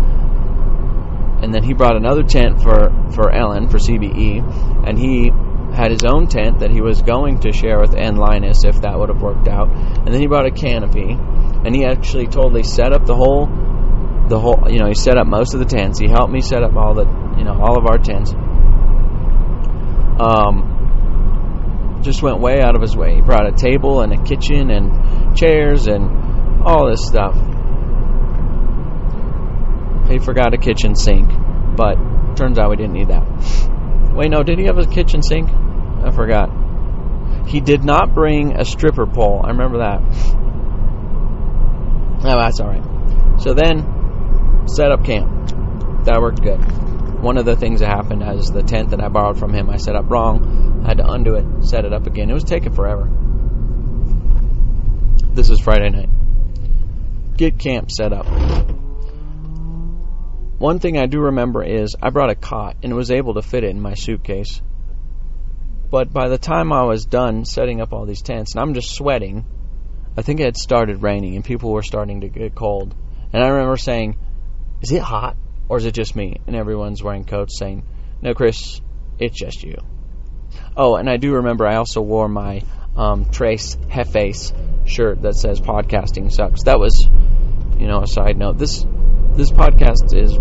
and 1.42 1.54
then 1.54 1.62
he 1.62 1.72
brought 1.72 1.96
another 1.96 2.22
tent 2.22 2.62
for 2.62 2.90
for 3.14 3.30
Ellen 3.30 3.68
for 3.68 3.78
CBE, 3.78 4.86
and 4.86 4.98
he 4.98 5.30
had 5.72 5.90
his 5.90 6.04
own 6.04 6.26
tent 6.26 6.60
that 6.60 6.70
he 6.70 6.80
was 6.80 7.02
going 7.02 7.40
to 7.40 7.52
share 7.52 7.80
with 7.80 7.96
Ann 7.96 8.16
Linus 8.16 8.64
if 8.64 8.80
that 8.82 8.98
would 8.98 9.08
have 9.08 9.22
worked 9.22 9.48
out, 9.48 9.68
and 9.68 10.08
then 10.08 10.20
he 10.20 10.26
brought 10.26 10.46
a 10.46 10.50
canopy, 10.50 11.10
and 11.10 11.74
he 11.74 11.84
actually 11.84 12.26
totally 12.26 12.62
set 12.62 12.92
up 12.92 13.04
the 13.06 13.14
whole 13.14 13.46
the 14.28 14.38
whole 14.38 14.70
you 14.70 14.78
know 14.78 14.86
he 14.86 14.94
set 14.94 15.16
up 15.16 15.26
most 15.26 15.54
of 15.54 15.60
the 15.60 15.66
tents. 15.66 15.98
He 15.98 16.08
helped 16.08 16.32
me 16.32 16.40
set 16.40 16.62
up 16.62 16.74
all 16.76 16.94
the 16.94 17.04
you 17.38 17.44
know 17.44 17.58
all 17.60 17.78
of 17.78 17.86
our 17.86 17.98
tents. 17.98 18.32
Um, 20.20 22.00
just 22.02 22.22
went 22.22 22.40
way 22.40 22.60
out 22.60 22.76
of 22.76 22.82
his 22.82 22.96
way. 22.96 23.16
He 23.16 23.20
brought 23.20 23.46
a 23.46 23.52
table 23.52 24.00
and 24.00 24.12
a 24.12 24.22
kitchen 24.22 24.70
and 24.70 25.36
chairs 25.36 25.86
and 25.86 26.62
all 26.62 26.88
this 26.88 27.06
stuff. 27.06 27.34
He 30.10 30.18
forgot 30.18 30.54
a 30.54 30.58
kitchen 30.58 30.94
sink, 30.94 31.30
but 31.76 31.96
turns 32.36 32.58
out 32.58 32.70
we 32.70 32.76
didn't 32.76 32.92
need 32.92 33.08
that. 33.08 33.79
Wait, 34.14 34.30
no, 34.30 34.42
did 34.42 34.58
he 34.58 34.66
have 34.66 34.78
a 34.78 34.86
kitchen 34.86 35.22
sink? 35.22 35.48
I 35.50 36.10
forgot. 36.10 36.50
He 37.46 37.60
did 37.60 37.84
not 37.84 38.14
bring 38.14 38.56
a 38.56 38.64
stripper 38.64 39.06
pole. 39.06 39.40
I 39.44 39.48
remember 39.48 39.78
that. 39.78 40.00
Oh, 42.22 42.38
that's 42.38 42.60
all 42.60 42.68
right. 42.68 43.40
So 43.40 43.54
then, 43.54 44.66
set 44.66 44.92
up 44.92 45.04
camp. 45.04 46.04
That 46.04 46.20
worked 46.20 46.42
good. 46.42 46.58
One 47.22 47.36
of 47.36 47.44
the 47.44 47.56
things 47.56 47.80
that 47.80 47.88
happened 47.88 48.22
is 48.22 48.50
the 48.50 48.62
tent 48.62 48.90
that 48.90 49.02
I 49.02 49.08
borrowed 49.08 49.38
from 49.38 49.52
him, 49.52 49.68
I 49.68 49.76
set 49.76 49.94
up 49.94 50.10
wrong. 50.10 50.82
I 50.84 50.88
had 50.88 50.98
to 50.98 51.06
undo 51.06 51.34
it, 51.34 51.64
set 51.64 51.84
it 51.84 51.92
up 51.92 52.06
again. 52.06 52.30
It 52.30 52.34
was 52.34 52.44
taking 52.44 52.72
forever. 52.72 53.08
This 55.34 55.50
is 55.50 55.60
Friday 55.60 55.90
night. 55.90 56.08
Get 57.36 57.58
camp 57.58 57.90
set 57.90 58.12
up. 58.12 58.26
One 60.60 60.78
thing 60.78 60.98
I 60.98 61.06
do 61.06 61.20
remember 61.20 61.64
is 61.64 61.96
I 62.02 62.10
brought 62.10 62.28
a 62.28 62.34
cot 62.34 62.76
and 62.82 62.94
was 62.94 63.10
able 63.10 63.32
to 63.32 63.42
fit 63.42 63.64
it 63.64 63.70
in 63.70 63.80
my 63.80 63.94
suitcase. 63.94 64.60
But 65.90 66.12
by 66.12 66.28
the 66.28 66.36
time 66.36 66.70
I 66.70 66.84
was 66.84 67.06
done 67.06 67.46
setting 67.46 67.80
up 67.80 67.94
all 67.94 68.04
these 68.04 68.20
tents, 68.20 68.52
and 68.52 68.60
I'm 68.60 68.74
just 68.74 68.94
sweating, 68.94 69.46
I 70.18 70.20
think 70.20 70.38
it 70.38 70.44
had 70.44 70.58
started 70.58 71.02
raining 71.02 71.34
and 71.34 71.42
people 71.42 71.72
were 71.72 71.82
starting 71.82 72.20
to 72.20 72.28
get 72.28 72.54
cold. 72.54 72.94
And 73.32 73.42
I 73.42 73.48
remember 73.48 73.78
saying, 73.78 74.18
Is 74.82 74.92
it 74.92 75.00
hot? 75.00 75.38
Or 75.70 75.78
is 75.78 75.86
it 75.86 75.94
just 75.94 76.14
me? 76.14 76.42
And 76.46 76.54
everyone's 76.54 77.02
wearing 77.02 77.24
coats 77.24 77.58
saying, 77.58 77.86
No, 78.20 78.34
Chris, 78.34 78.82
it's 79.18 79.38
just 79.38 79.62
you. 79.62 79.78
Oh, 80.76 80.96
and 80.96 81.08
I 81.08 81.16
do 81.16 81.36
remember 81.36 81.66
I 81.66 81.76
also 81.76 82.02
wore 82.02 82.28
my 82.28 82.60
um, 82.96 83.30
Trace 83.30 83.76
Hefface 83.76 84.52
shirt 84.86 85.22
that 85.22 85.36
says 85.36 85.58
podcasting 85.58 86.30
sucks. 86.30 86.64
That 86.64 86.78
was, 86.78 87.08
you 87.78 87.86
know, 87.86 88.02
a 88.02 88.06
side 88.06 88.36
note. 88.36 88.58
This 88.58 88.84
this 89.40 89.50
podcast 89.50 90.12
is 90.12 90.38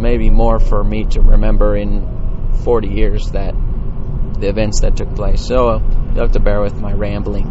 maybe 0.00 0.30
more 0.30 0.58
for 0.58 0.82
me 0.82 1.04
to 1.04 1.20
remember 1.20 1.76
in 1.76 2.50
40 2.64 2.88
years 2.88 3.30
that 3.32 3.54
the 4.40 4.48
events 4.48 4.80
that 4.80 4.96
took 4.96 5.14
place. 5.14 5.46
So 5.46 5.68
uh, 5.68 5.78
you 6.14 6.20
have 6.20 6.32
to 6.32 6.40
bear 6.40 6.62
with 6.62 6.80
my 6.80 6.94
rambling. 6.94 7.44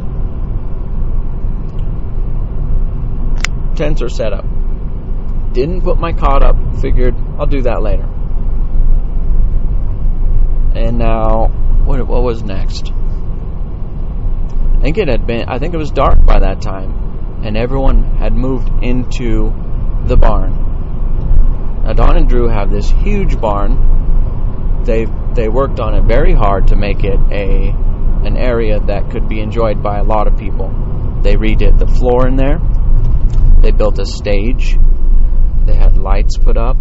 Tents 3.75 4.01
are 4.01 4.09
set 4.09 4.33
up. 4.33 4.45
Didn't 5.53 5.81
put 5.83 5.99
my 5.99 6.11
cot 6.11 6.41
up. 6.41 6.55
Figured 6.81 7.15
I'll 7.37 7.45
do 7.45 7.61
that 7.61 7.83
later. 7.83 8.09
And 10.73 10.97
now, 10.97 11.49
what 11.85 12.07
what 12.07 12.23
was 12.23 12.41
next? 12.41 12.91
I 14.77 14.81
think 14.81 14.97
it 14.97 15.07
had 15.07 15.27
been. 15.27 15.47
I 15.49 15.59
think 15.59 15.75
it 15.75 15.77
was 15.77 15.91
dark 15.91 16.25
by 16.25 16.39
that 16.39 16.63
time, 16.63 17.43
and 17.43 17.55
everyone 17.55 18.17
had 18.17 18.33
moved 18.33 18.69
into 18.83 19.53
the 20.05 20.17
barn. 20.17 20.58
Dawn 21.99 22.15
and 22.15 22.29
Drew 22.29 22.47
have 22.47 22.71
this 22.71 22.89
huge 22.89 23.41
barn. 23.41 24.85
They 24.85 25.03
they 25.33 25.49
worked 25.49 25.81
on 25.81 25.95
it 25.95 26.05
very 26.05 26.31
hard 26.31 26.69
to 26.69 26.77
make 26.77 27.03
it 27.03 27.19
a 27.29 27.71
an 28.25 28.37
area 28.37 28.79
that 28.79 29.11
could 29.11 29.27
be 29.27 29.41
enjoyed 29.41 29.83
by 29.83 29.97
a 29.97 30.03
lot 30.05 30.25
of 30.25 30.37
people. 30.37 30.69
They 31.23 31.35
redid 31.35 31.77
the 31.77 31.87
floor 31.87 32.25
in 32.25 32.37
there. 32.37 32.57
They 33.59 33.71
built 33.71 33.99
a 33.99 34.05
stage. 34.05 34.77
They 35.65 35.75
had 35.75 35.97
lights 35.97 36.37
put 36.37 36.55
up. 36.55 36.77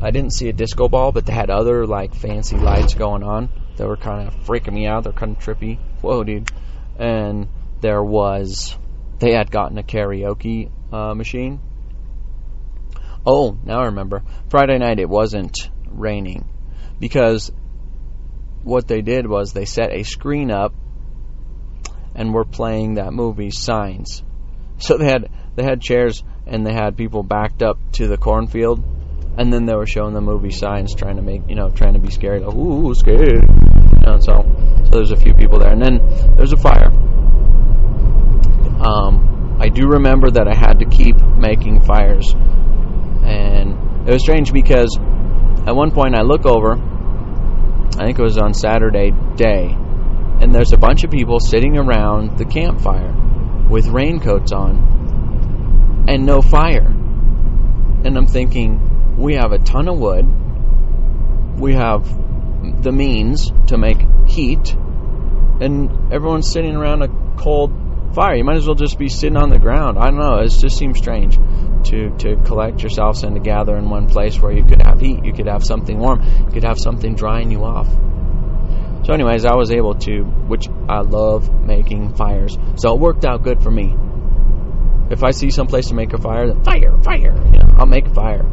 I 0.00 0.10
didn't 0.10 0.32
see 0.32 0.48
a 0.48 0.54
disco 0.54 0.88
ball, 0.88 1.12
but 1.12 1.26
they 1.26 1.34
had 1.34 1.50
other 1.50 1.86
like 1.86 2.14
fancy 2.14 2.56
lights 2.56 2.94
going 2.94 3.22
on 3.22 3.50
that 3.76 3.86
were 3.86 3.98
kind 3.98 4.26
of 4.26 4.34
freaking 4.46 4.72
me 4.72 4.86
out. 4.86 5.04
They're 5.04 5.12
kind 5.12 5.36
of 5.36 5.42
trippy. 5.42 5.78
Whoa, 6.00 6.24
dude! 6.24 6.48
And 6.98 7.48
there 7.82 8.02
was 8.02 8.74
they 9.18 9.34
had 9.34 9.50
gotten 9.50 9.76
a 9.76 9.82
karaoke 9.82 10.70
uh, 10.90 11.12
machine 11.14 11.60
Oh, 13.26 13.58
now 13.64 13.80
I 13.80 13.86
remember. 13.86 14.22
Friday 14.50 14.78
night 14.78 14.98
it 14.98 15.08
wasn't 15.08 15.70
raining 15.88 16.46
because 17.00 17.50
what 18.62 18.86
they 18.86 19.02
did 19.02 19.26
was 19.26 19.52
they 19.52 19.64
set 19.64 19.92
a 19.92 20.02
screen 20.02 20.50
up 20.50 20.74
and 22.14 22.32
were 22.32 22.44
playing 22.44 22.94
that 22.94 23.12
movie 23.12 23.50
Signs. 23.50 24.22
So 24.78 24.98
they 24.98 25.06
had 25.06 25.30
they 25.56 25.62
had 25.62 25.80
chairs 25.80 26.22
and 26.46 26.66
they 26.66 26.72
had 26.72 26.96
people 26.96 27.22
backed 27.22 27.62
up 27.62 27.78
to 27.92 28.08
the 28.08 28.16
cornfield 28.16 28.82
and 29.36 29.52
then 29.52 29.64
they 29.64 29.74
were 29.74 29.86
showing 29.86 30.14
the 30.14 30.20
movie 30.20 30.50
Signs 30.50 30.94
trying 30.94 31.16
to 31.16 31.22
make, 31.22 31.48
you 31.48 31.54
know, 31.54 31.70
trying 31.70 31.94
to 31.94 32.00
be 32.00 32.10
scary. 32.10 32.40
Like, 32.40 32.54
ooh, 32.54 32.94
scared. 32.94 33.48
Know, 34.02 34.18
so 34.18 34.44
so 34.84 34.90
there's 34.90 35.12
a 35.12 35.16
few 35.16 35.32
people 35.34 35.58
there 35.58 35.72
and 35.72 35.82
then 35.82 35.98
there's 36.36 36.52
a 36.52 36.56
fire. 36.56 36.90
Um, 38.80 39.56
I 39.60 39.68
do 39.68 39.86
remember 39.86 40.30
that 40.30 40.46
I 40.46 40.54
had 40.54 40.80
to 40.80 40.84
keep 40.84 41.16
making 41.16 41.80
fires 41.80 42.34
and 42.34 42.63
it 44.06 44.12
was 44.12 44.22
strange 44.22 44.52
because 44.52 44.98
at 45.66 45.74
one 45.74 45.90
point 45.90 46.14
I 46.14 46.22
look 46.22 46.44
over, 46.44 46.72
I 46.72 48.04
think 48.04 48.18
it 48.18 48.22
was 48.22 48.36
on 48.36 48.52
Saturday 48.52 49.12
day, 49.36 49.68
and 49.70 50.54
there's 50.54 50.74
a 50.74 50.76
bunch 50.76 51.04
of 51.04 51.10
people 51.10 51.40
sitting 51.40 51.78
around 51.78 52.36
the 52.36 52.44
campfire 52.44 53.14
with 53.70 53.86
raincoats 53.86 54.52
on 54.52 56.04
and 56.06 56.26
no 56.26 56.42
fire. 56.42 56.86
And 56.86 58.18
I'm 58.18 58.26
thinking, 58.26 59.16
we 59.16 59.36
have 59.36 59.52
a 59.52 59.58
ton 59.58 59.88
of 59.88 59.98
wood, 59.98 60.26
we 61.58 61.72
have 61.72 62.04
the 62.82 62.92
means 62.92 63.50
to 63.68 63.78
make 63.78 64.02
heat, 64.26 64.74
and 65.60 66.12
everyone's 66.12 66.50
sitting 66.50 66.76
around 66.76 67.02
a 67.02 67.36
cold 67.38 67.72
fire. 68.14 68.36
You 68.36 68.44
might 68.44 68.56
as 68.56 68.66
well 68.66 68.74
just 68.74 68.98
be 68.98 69.08
sitting 69.08 69.38
on 69.38 69.48
the 69.48 69.58
ground. 69.58 69.96
I 69.98 70.10
don't 70.10 70.18
know. 70.18 70.40
It 70.40 70.50
just 70.50 70.76
seems 70.76 70.98
strange 70.98 71.38
to, 71.86 72.10
to 72.18 72.36
collect 72.44 72.82
yourselves 72.82 73.22
and 73.22 73.34
to 73.34 73.40
gather 73.40 73.76
in 73.76 73.88
one 73.88 74.08
place 74.08 74.40
where 74.40 74.52
you 74.52 74.64
could 74.64 74.82
have 74.82 75.00
heat, 75.00 75.24
you 75.24 75.32
could 75.32 75.46
have 75.46 75.64
something 75.64 75.98
warm, 75.98 76.22
you 76.22 76.52
could 76.52 76.64
have 76.64 76.78
something 76.78 77.14
drying 77.14 77.50
you 77.50 77.64
off. 77.64 77.88
So, 79.04 79.12
anyways, 79.12 79.44
I 79.44 79.54
was 79.54 79.70
able 79.70 79.94
to, 79.96 80.22
which 80.22 80.66
I 80.88 81.00
love 81.00 81.52
making 81.62 82.14
fires. 82.14 82.56
So 82.76 82.94
it 82.94 83.00
worked 83.00 83.26
out 83.26 83.42
good 83.42 83.62
for 83.62 83.70
me. 83.70 83.94
If 85.10 85.22
I 85.22 85.32
see 85.32 85.50
some 85.50 85.66
place 85.66 85.88
to 85.88 85.94
make 85.94 86.14
a 86.14 86.18
fire, 86.18 86.46
then 86.46 86.64
fire, 86.64 86.96
fire, 87.02 87.36
you 87.52 87.58
know, 87.58 87.74
I'll 87.76 87.86
make 87.86 88.06
a 88.06 88.14
fire. 88.14 88.44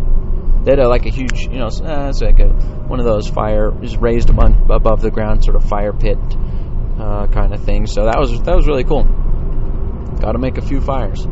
They 0.64 0.72
had 0.72 0.80
a, 0.80 0.90
like 0.90 1.06
a 1.06 1.10
huge, 1.10 1.44
you 1.44 1.58
know, 1.58 1.68
uh, 1.68 2.10
it's 2.10 2.22
like 2.22 2.40
a 2.40 2.50
one 2.50 3.00
of 3.00 3.06
those 3.06 3.30
fire 3.30 3.72
is 3.82 3.96
raised 3.96 4.30
above 4.30 5.02
the 5.02 5.10
ground, 5.10 5.46
sort 5.46 5.56
of 5.56 5.64
fire 5.64 5.94
pit 5.94 6.18
uh, 7.00 7.28
kind 7.28 7.54
of 7.54 7.64
thing. 7.64 7.88
So 7.88 8.04
that 8.04 8.20
was 8.20 8.42
that 8.44 8.56
was 8.56 8.68
really 8.68 8.84
cool. 8.84 9.04
Got 10.20 10.34
to 10.34 10.40
make 10.40 10.58
a 10.58 10.62
few 10.62 10.82
fires. 10.82 11.26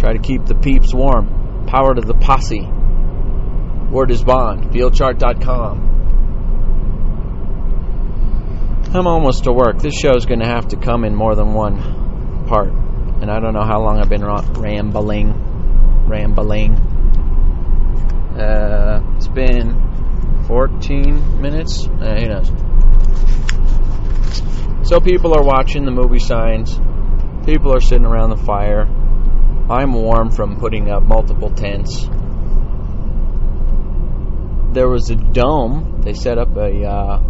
Try 0.00 0.14
to 0.14 0.18
keep 0.18 0.46
the 0.46 0.54
peeps 0.54 0.94
warm. 0.94 1.66
Power 1.66 1.94
to 1.94 2.00
the 2.00 2.14
posse. 2.14 2.66
Word 3.90 4.10
is 4.10 4.24
bond. 4.24 4.70
Vealchart.com. 4.72 5.88
I'm 8.94 9.06
almost 9.06 9.44
to 9.44 9.52
work. 9.52 9.78
This 9.78 9.94
show 9.94 10.16
is 10.16 10.24
going 10.24 10.40
to 10.40 10.46
have 10.46 10.68
to 10.68 10.78
come 10.78 11.04
in 11.04 11.14
more 11.14 11.34
than 11.34 11.52
one 11.52 12.46
part. 12.46 12.70
And 12.70 13.30
I 13.30 13.40
don't 13.40 13.52
know 13.52 13.62
how 13.62 13.82
long 13.82 13.98
I've 13.98 14.08
been 14.08 14.24
rambling. 14.24 15.34
Rambling. 16.08 16.76
Uh, 18.40 19.02
it's 19.16 19.28
been 19.28 20.44
14 20.46 21.42
minutes. 21.42 21.86
Uh, 21.86 22.16
who 22.16 22.26
knows? 22.26 22.48
So 24.88 24.98
people 24.98 25.34
are 25.36 25.44
watching 25.44 25.84
the 25.84 25.90
movie 25.92 26.20
signs. 26.20 26.80
People 27.44 27.74
are 27.76 27.80
sitting 27.80 28.06
around 28.06 28.30
the 28.30 28.42
fire. 28.46 28.88
I'm 29.70 29.92
warm 29.92 30.32
from 30.32 30.58
putting 30.58 30.90
up 30.90 31.04
multiple 31.04 31.48
tents. 31.48 32.08
There 34.72 34.88
was 34.88 35.10
a 35.10 35.14
dome. 35.14 36.00
They 36.02 36.14
set 36.14 36.38
up 36.38 36.56
a 36.56 36.84
uh, 36.84 37.20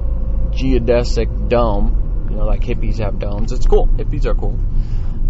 geodesic 0.50 1.50
dome. 1.50 2.28
You 2.30 2.36
know, 2.36 2.46
like 2.46 2.62
hippies 2.62 2.98
have 2.98 3.18
domes. 3.18 3.52
It's 3.52 3.66
cool. 3.66 3.88
Hippies 3.88 4.24
are 4.24 4.34
cool. 4.34 4.58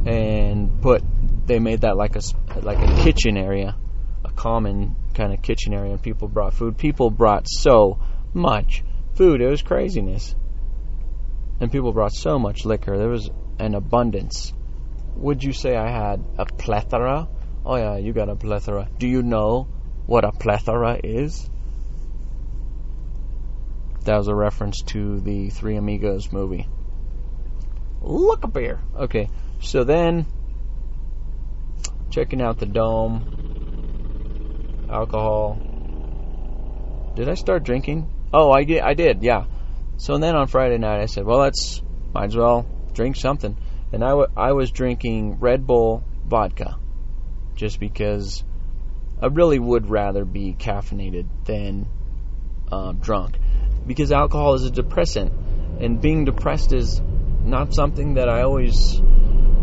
And 0.06 0.80
put 0.80 1.02
they 1.46 1.58
made 1.58 1.80
that 1.80 1.96
like 1.96 2.14
a 2.14 2.20
like 2.60 2.78
a 2.78 3.02
kitchen 3.02 3.36
area, 3.36 3.76
a 4.24 4.30
common 4.30 4.94
kind 5.12 5.32
of 5.32 5.42
kitchen 5.42 5.74
area, 5.74 5.90
and 5.90 6.00
people 6.00 6.28
brought 6.28 6.54
food. 6.54 6.78
People 6.78 7.10
brought 7.10 7.48
so 7.48 7.98
much 8.32 8.84
food. 9.14 9.40
It 9.40 9.48
was 9.48 9.62
craziness. 9.62 10.36
And 11.58 11.72
people 11.72 11.92
brought 11.92 12.12
so 12.12 12.38
much 12.38 12.64
liquor. 12.64 12.96
There 12.96 13.08
was 13.08 13.28
an 13.58 13.74
abundance 13.74 14.52
would 15.16 15.42
you 15.42 15.52
say 15.52 15.76
I 15.76 15.88
had 15.88 16.24
a 16.38 16.46
plethora? 16.46 17.28
Oh, 17.64 17.76
yeah, 17.76 17.96
you 17.96 18.12
got 18.12 18.28
a 18.28 18.36
plethora. 18.36 18.88
Do 18.98 19.06
you 19.06 19.22
know 19.22 19.68
what 20.06 20.24
a 20.24 20.32
plethora 20.32 20.98
is? 21.02 21.48
That 24.04 24.16
was 24.16 24.28
a 24.28 24.34
reference 24.34 24.82
to 24.86 25.20
the 25.20 25.50
Three 25.50 25.76
Amigos 25.76 26.32
movie. 26.32 26.66
Look 28.00 28.44
up 28.44 28.56
here. 28.56 28.80
Okay, 28.96 29.28
so 29.60 29.84
then 29.84 30.26
checking 32.10 32.40
out 32.40 32.58
the 32.58 32.66
dome, 32.66 33.26
alcohol. 34.88 35.60
Did 37.14 37.28
I 37.28 37.34
start 37.34 37.62
drinking? 37.62 38.08
Oh, 38.32 38.50
I 38.50 38.64
did. 38.64 38.80
I 38.80 38.94
did. 38.94 39.22
Yeah. 39.22 39.44
So 39.98 40.16
then 40.16 40.34
on 40.34 40.46
Friday 40.46 40.78
night, 40.78 41.02
I 41.02 41.06
said, 41.06 41.24
"Well, 41.24 41.38
let's 41.38 41.82
might 42.14 42.26
as 42.26 42.36
well 42.36 42.66
drink 42.94 43.16
something." 43.16 43.56
And 43.92 44.04
I, 44.04 44.10
w- 44.10 44.28
I 44.36 44.52
was 44.52 44.70
drinking 44.70 45.38
Red 45.40 45.66
Bull 45.66 46.04
vodka 46.26 46.78
just 47.54 47.80
because 47.80 48.44
I 49.20 49.26
really 49.26 49.58
would 49.58 49.88
rather 49.88 50.24
be 50.24 50.54
caffeinated 50.58 51.26
than 51.44 51.86
uh, 52.70 52.92
drunk 52.92 53.38
because 53.86 54.12
alcohol 54.12 54.54
is 54.54 54.64
a 54.64 54.70
depressant 54.70 55.32
and 55.80 56.00
being 56.00 56.24
depressed 56.24 56.72
is 56.72 57.00
not 57.44 57.74
something 57.74 58.14
that 58.14 58.28
I 58.28 58.42
always 58.42 59.00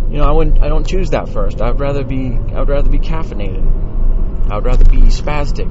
you 0.09 0.19
know, 0.19 0.23
I 0.23 0.31
wouldn't. 0.31 0.59
I 0.61 0.69
don't 0.69 0.87
choose 0.87 1.09
that 1.09 1.27
first. 1.29 1.61
I'd 1.61 1.79
rather 1.79 2.03
be. 2.03 2.31
I 2.31 2.59
would 2.59 2.69
rather 2.69 2.89
be 2.89 2.99
caffeinated. 2.99 4.49
I 4.49 4.55
would 4.55 4.65
rather 4.65 4.85
be 4.85 5.01
spastic 5.07 5.67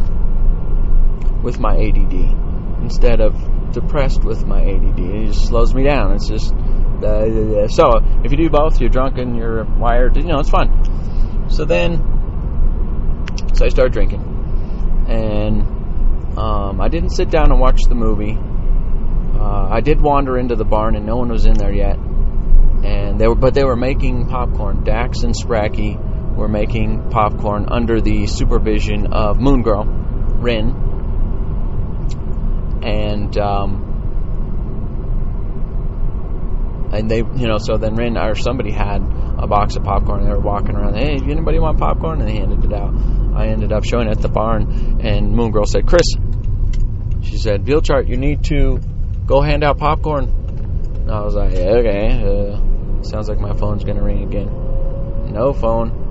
with 1.43 1.59
my 1.59 1.75
ADD 1.75 2.83
instead 2.83 3.21
of 3.21 3.73
depressed 3.73 4.23
with 4.25 4.45
my 4.45 4.63
ADD. 4.63 4.99
It 4.99 5.27
just 5.29 5.47
slows 5.47 5.75
me 5.75 5.85
down. 5.85 6.13
It's 6.13 6.29
just 6.29 6.53
uh, 7.05 7.69
so. 7.69 8.01
If 8.25 8.31
you 8.33 8.39
do 8.39 8.51
both, 8.51 8.81
you're 8.81 8.91
drunk 8.91 9.19
and 9.19 9.37
you're 9.37 9.65
wired. 9.65 10.17
You 10.17 10.25
know, 10.25 10.41
it's 10.41 10.51
fun. 10.51 11.49
So 11.49 11.65
then, 11.65 11.99
so 13.55 13.65
I 13.65 13.69
start 13.69 13.93
drinking, 13.93 14.23
and 15.09 15.63
um, 16.39 16.81
I 16.81 16.89
didn't 16.89 17.11
sit 17.11 17.31
down 17.31 17.53
and 17.53 17.61
watch 17.61 17.83
the 17.89 17.95
movie. 17.95 18.37
Uh, 19.39 19.69
I 19.71 19.81
did 19.81 20.01
wander 20.01 20.37
into 20.39 20.57
the 20.57 20.65
barn, 20.65 20.97
and 20.97 21.07
no 21.07 21.17
one 21.17 21.29
was 21.29 21.47
in 21.47 21.55
there 21.55 21.73
yet. 21.73 21.97
And 21.97 23.19
they 23.21 23.29
were, 23.29 23.35
but 23.35 23.55
they 23.55 23.65
were 23.65 23.77
making 23.77 24.27
popcorn. 24.29 24.85
Dax 24.85 25.23
and 25.23 25.35
Spracky 25.35 25.97
were 26.35 26.49
making 26.49 27.11
popcorn 27.11 27.67
under 27.71 28.01
the 28.01 28.27
supervision 28.27 29.13
of 29.13 29.41
Moon 29.41 29.63
Girl, 29.63 29.85
Rin, 29.85 30.71
and 32.83 33.37
um, 33.39 33.96
and 36.99 37.11
they, 37.11 37.19
you 37.19 37.47
know, 37.47 37.59
so 37.59 37.77
then 37.77 37.95
Rin 37.95 38.17
or 38.17 38.35
somebody 38.35 38.73
had 38.73 39.03
a 39.39 39.47
box 39.47 39.77
of 39.77 39.85
popcorn. 39.85 40.21
and 40.21 40.29
They 40.29 40.35
were 40.35 40.41
walking 40.41 40.77
around. 40.77 40.97
Hey, 40.97 41.15
anybody 41.15 41.59
want 41.59 41.79
popcorn? 41.79 42.21
And 42.21 42.29
they 42.29 42.37
handed 42.37 42.65
it 42.65 42.73
out. 42.73 42.95
I 43.35 43.49
ended 43.49 43.73
up 43.73 43.85
showing 43.85 44.09
it 44.09 44.13
at 44.13 44.23
the 44.23 44.29
barn, 44.29 45.01
and 45.01 45.33
Moon 45.33 45.51
Girl 45.53 45.67
said, 45.67 45.87
"Chris," 45.87 46.09
she 47.23 47.37
said, 47.37 47.65
"Vealchart, 47.65 48.09
you 48.09 48.17
need 48.17 48.45
to 48.45 48.79
go 49.27 49.43
hand 49.43 49.63
out 49.63 49.79
popcorn." 49.79 50.25
And 51.01 51.11
I 51.11 51.21
was 51.23 51.35
like, 51.35 51.53
yeah, 51.53 51.81
"Okay." 51.81 52.23
Uh, 52.25 53.03
sounds 53.03 53.29
like 53.29 53.39
my 53.39 53.53
phone's 53.53 53.85
gonna 53.85 54.03
ring 54.03 54.23
again. 54.23 54.51
No 55.33 55.53
phone. 55.53 56.05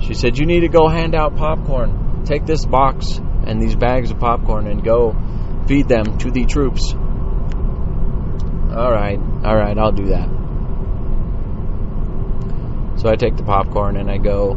She 0.00 0.14
said, 0.14 0.38
You 0.38 0.46
need 0.46 0.60
to 0.60 0.68
go 0.68 0.88
hand 0.88 1.14
out 1.14 1.36
popcorn. 1.36 2.24
Take 2.24 2.46
this 2.46 2.64
box 2.64 3.18
and 3.18 3.60
these 3.60 3.76
bags 3.76 4.10
of 4.10 4.18
popcorn 4.18 4.66
and 4.66 4.82
go 4.82 5.14
feed 5.66 5.88
them 5.88 6.18
to 6.18 6.30
the 6.30 6.46
troops. 6.46 6.94
All 8.72 8.92
right, 8.92 9.18
all 9.18 9.56
right, 9.56 9.76
I'll 9.76 9.92
do 9.92 10.06
that. 10.06 10.28
So 13.00 13.08
I 13.08 13.16
take 13.16 13.36
the 13.36 13.42
popcorn 13.42 13.96
and 13.96 14.10
I 14.10 14.18
go 14.18 14.54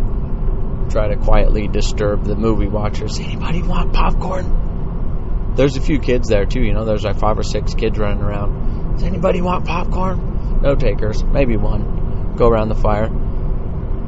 try 0.89 1.07
to 1.07 1.15
quietly 1.15 1.67
disturb 1.67 2.25
the 2.25 2.35
movie 2.35 2.67
watchers. 2.67 3.19
Anybody 3.19 3.63
want 3.63 3.93
popcorn? 3.93 5.53
There's 5.55 5.77
a 5.77 5.81
few 5.81 5.99
kids 5.99 6.29
there 6.29 6.45
too, 6.45 6.61
you 6.61 6.73
know, 6.73 6.85
there's 6.85 7.03
like 7.03 7.17
five 7.17 7.39
or 7.39 7.43
six 7.43 7.73
kids 7.73 7.97
running 7.97 8.21
around. 8.21 8.93
Does 8.93 9.03
anybody 9.03 9.41
want 9.41 9.65
popcorn? 9.65 10.59
No 10.61 10.75
takers, 10.75 11.23
maybe 11.23 11.57
one. 11.57 12.35
Go 12.35 12.47
around 12.47 12.69
the 12.69 12.75
fire. 12.75 13.09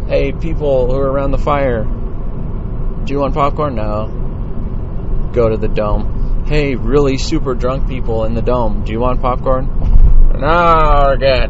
Hey, 0.08 0.34
people 0.34 0.88
who 0.88 1.00
are 1.00 1.12
around 1.12 1.32
the 1.32 1.40
fire, 1.40 1.84
do 1.84 3.14
you 3.14 3.20
want 3.20 3.34
popcorn? 3.34 3.76
No. 3.76 5.32
Go 5.34 5.50
to 5.50 5.58
the 5.58 5.68
dome. 5.68 6.44
Hey, 6.46 6.76
really 6.76 7.18
super 7.18 7.56
drunk 7.56 7.88
people 7.88 8.26
in 8.26 8.36
the 8.36 8.42
dome, 8.42 8.84
do 8.84 8.92
you 8.92 9.00
want 9.00 9.22
popcorn? 9.22 9.95
No, 10.34 11.06
we're 11.08 11.18
good. 11.18 11.50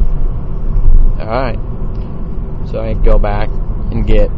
Alright. 1.20 1.58
So 2.68 2.80
I 2.80 2.94
go 2.94 3.18
back 3.18 3.48
and 3.48 4.06
get 4.06 4.30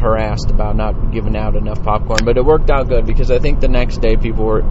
harassed 0.00 0.50
about 0.50 0.76
not 0.76 1.12
giving 1.12 1.36
out 1.36 1.56
enough 1.56 1.82
popcorn. 1.82 2.24
But 2.24 2.36
it 2.36 2.44
worked 2.44 2.70
out 2.70 2.88
good 2.88 3.06
because 3.06 3.30
I 3.30 3.38
think 3.38 3.60
the 3.60 3.68
next 3.68 3.98
day 3.98 4.16
people 4.16 4.44
were 4.44 4.62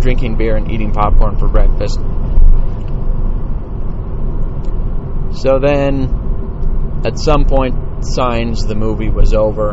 drinking 0.00 0.36
beer 0.36 0.56
and 0.56 0.70
eating 0.70 0.92
popcorn 0.92 1.36
for 1.38 1.48
breakfast. 1.48 1.98
So 5.40 5.58
then, 5.58 7.02
at 7.04 7.18
some 7.18 7.44
point, 7.46 8.04
signs 8.04 8.66
the 8.66 8.74
movie 8.74 9.08
was 9.08 9.32
over. 9.32 9.70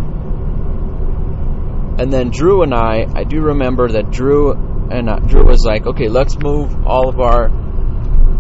And 1.97 2.13
then 2.13 2.29
Drew 2.29 2.63
and 2.63 2.73
I, 2.73 3.05
I 3.13 3.23
do 3.25 3.41
remember 3.41 3.89
that 3.89 4.09
Drew 4.09 4.51
and 4.51 5.09
uh, 5.09 5.19
Drew 5.19 5.43
was 5.43 5.65
like, 5.65 5.85
"Okay, 5.85 6.07
let's 6.07 6.37
move 6.39 6.87
all 6.87 7.09
of 7.09 7.19
our 7.19 7.49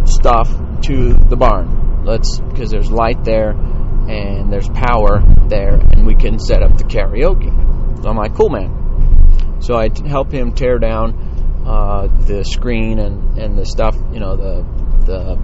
stuff 0.09 0.49
to 0.83 1.13
the 1.13 1.35
barn. 1.35 2.03
Let's 2.03 2.39
because 2.39 2.71
there's 2.71 2.91
light 2.91 3.23
there 3.23 3.51
and 3.51 4.51
there's 4.51 4.69
power 4.69 5.21
there, 5.47 5.75
and 5.75 6.05
we 6.05 6.15
can 6.15 6.39
set 6.39 6.63
up 6.63 6.77
the 6.77 6.83
karaoke." 6.83 8.01
So 8.01 8.09
I'm 8.09 8.17
like, 8.17 8.35
"Cool, 8.35 8.49
man." 8.49 9.59
So 9.61 9.75
I 9.75 9.89
help 10.07 10.31
him 10.31 10.53
tear 10.53 10.79
down 10.79 11.63
uh, 11.65 12.07
the 12.07 12.43
screen 12.43 12.99
and, 12.99 13.37
and 13.37 13.57
the 13.57 13.65
stuff, 13.65 13.95
you 14.11 14.19
know, 14.19 14.35
the 14.35 14.65
the 15.05 15.35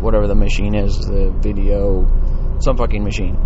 whatever 0.00 0.26
the 0.26 0.34
machine 0.34 0.74
is, 0.74 0.98
the 0.98 1.30
video, 1.30 2.06
some 2.60 2.76
fucking 2.76 3.02
machine. 3.02 3.38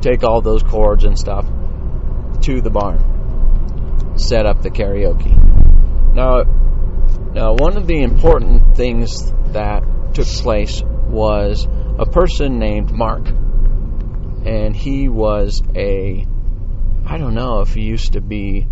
Take 0.00 0.24
all 0.24 0.40
those 0.40 0.62
cords 0.62 1.04
and 1.04 1.16
stuff 1.16 1.46
to 2.42 2.60
the 2.60 2.70
barn. 2.70 4.18
Set 4.18 4.46
up 4.46 4.62
the 4.62 4.70
karaoke. 4.70 5.32
Now, 6.14 6.42
now 7.34 7.54
one 7.54 7.76
of 7.76 7.86
the 7.86 8.02
important 8.02 8.76
things 8.76 9.32
that 9.52 9.82
took 10.14 10.26
place 10.26 10.82
was 11.08 11.66
a 11.98 12.06
person 12.06 12.58
named 12.58 12.90
Mark, 12.90 13.28
and 13.28 14.74
he 14.74 15.08
was 15.08 15.62
a 15.74 16.26
I 17.04 17.18
don't 17.18 17.34
know 17.34 17.60
if 17.60 17.74
he 17.74 17.82
used 17.82 18.12
to 18.12 18.20
be 18.20 18.66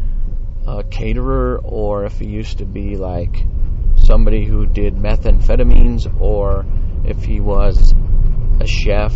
a 0.66 0.84
caterer 0.84 1.60
or 1.62 2.04
if 2.04 2.18
he 2.18 2.26
used 2.26 2.58
to 2.58 2.64
be 2.64 2.96
like 2.96 3.44
somebody 3.96 4.44
who 4.44 4.66
did 4.66 4.94
methamphetamines 4.94 6.06
or 6.20 6.64
if 7.04 7.24
he 7.24 7.40
was 7.40 7.94
a 8.60 8.66
chef 8.66 9.14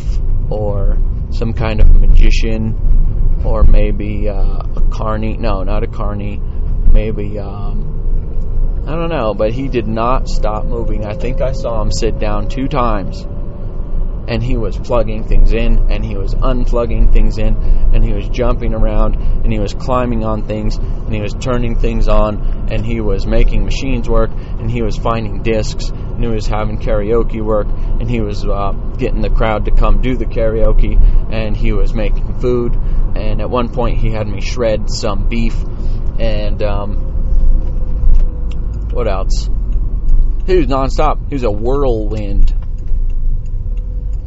or 0.51 0.99
some 1.31 1.53
kind 1.53 1.81
of 1.81 1.95
magician 1.95 3.43
or 3.45 3.63
maybe 3.63 4.29
uh, 4.29 4.63
a 4.77 4.89
carny. 4.91 5.37
No, 5.37 5.63
not 5.63 5.83
a 5.83 5.87
carny. 5.87 6.41
Maybe, 6.91 7.39
um, 7.39 8.04
I 8.87 8.95
don't 8.97 9.09
know, 9.09 9.33
but 9.33 9.53
he 9.53 9.69
did 9.69 9.87
not 9.87 10.29
stop 10.29 10.67
moving. 10.67 11.07
I 11.07 11.15
think 11.15 11.41
I 11.41 11.53
saw 11.53 11.81
him 11.81 11.91
sit 11.91 12.19
down 12.19 12.49
two 12.49 12.69
times 12.69 13.27
and 14.29 14.43
he 14.43 14.57
was 14.57 14.77
plugging 14.77 15.25
things 15.25 15.53
in 15.53 15.91
and 15.91 16.05
he 16.05 16.17
was 16.17 16.35
unplugging 16.35 17.13
things 17.13 17.39
in 17.39 17.57
and 17.95 18.05
he 18.05 18.13
was 18.13 18.29
jumping 18.29 18.75
around 18.75 19.17
and 19.17 19.53
he 19.53 19.59
was 19.59 19.75
climbing 19.75 20.25
on 20.25 20.47
things 20.47 20.77
and 20.77 21.15
he 21.15 21.21
was 21.21 21.35
turning 21.35 21.77
things 21.77 22.09
on 22.09 22.69
and 22.71 22.85
he 22.85 23.01
was 23.01 23.27
making 23.27 23.65
machines 23.65 24.09
work 24.09 24.31
and 24.33 24.71
he 24.71 24.83
was 24.83 24.97
finding 24.97 25.43
discs 25.43 25.89
and 25.91 26.23
he 26.23 26.29
was 26.29 26.47
having 26.47 26.79
karaoke 26.79 27.43
work 27.43 27.67
and 27.69 28.09
he 28.09 28.21
was 28.21 28.45
uh, 28.47 28.73
getting 28.99 29.21
the 29.21 29.31
crowd 29.31 29.67
to 29.67 29.71
come 29.71 30.01
do 30.01 30.17
the 30.17 30.27
karaoke 30.27 30.99
and 31.33 31.57
he 31.57 31.73
was 31.73 31.93
making 31.93 32.39
food 32.41 32.75
and 32.75 33.41
at 33.41 33.51
one 33.51 33.69
point 33.69 33.99
he 33.99 34.11
had 34.11 34.27
me 34.27 34.41
shred 34.41 34.91
some 34.91 35.29
beef 35.29 35.57
and 36.19 36.63
um, 36.63 37.14
what 38.95 39.09
else 39.09 39.51
he 40.47 40.57
was 40.57 40.67
nonstop 40.67 41.29
he 41.29 41.35
was 41.35 41.43
a 41.43 41.51
whirlwind 41.51 42.55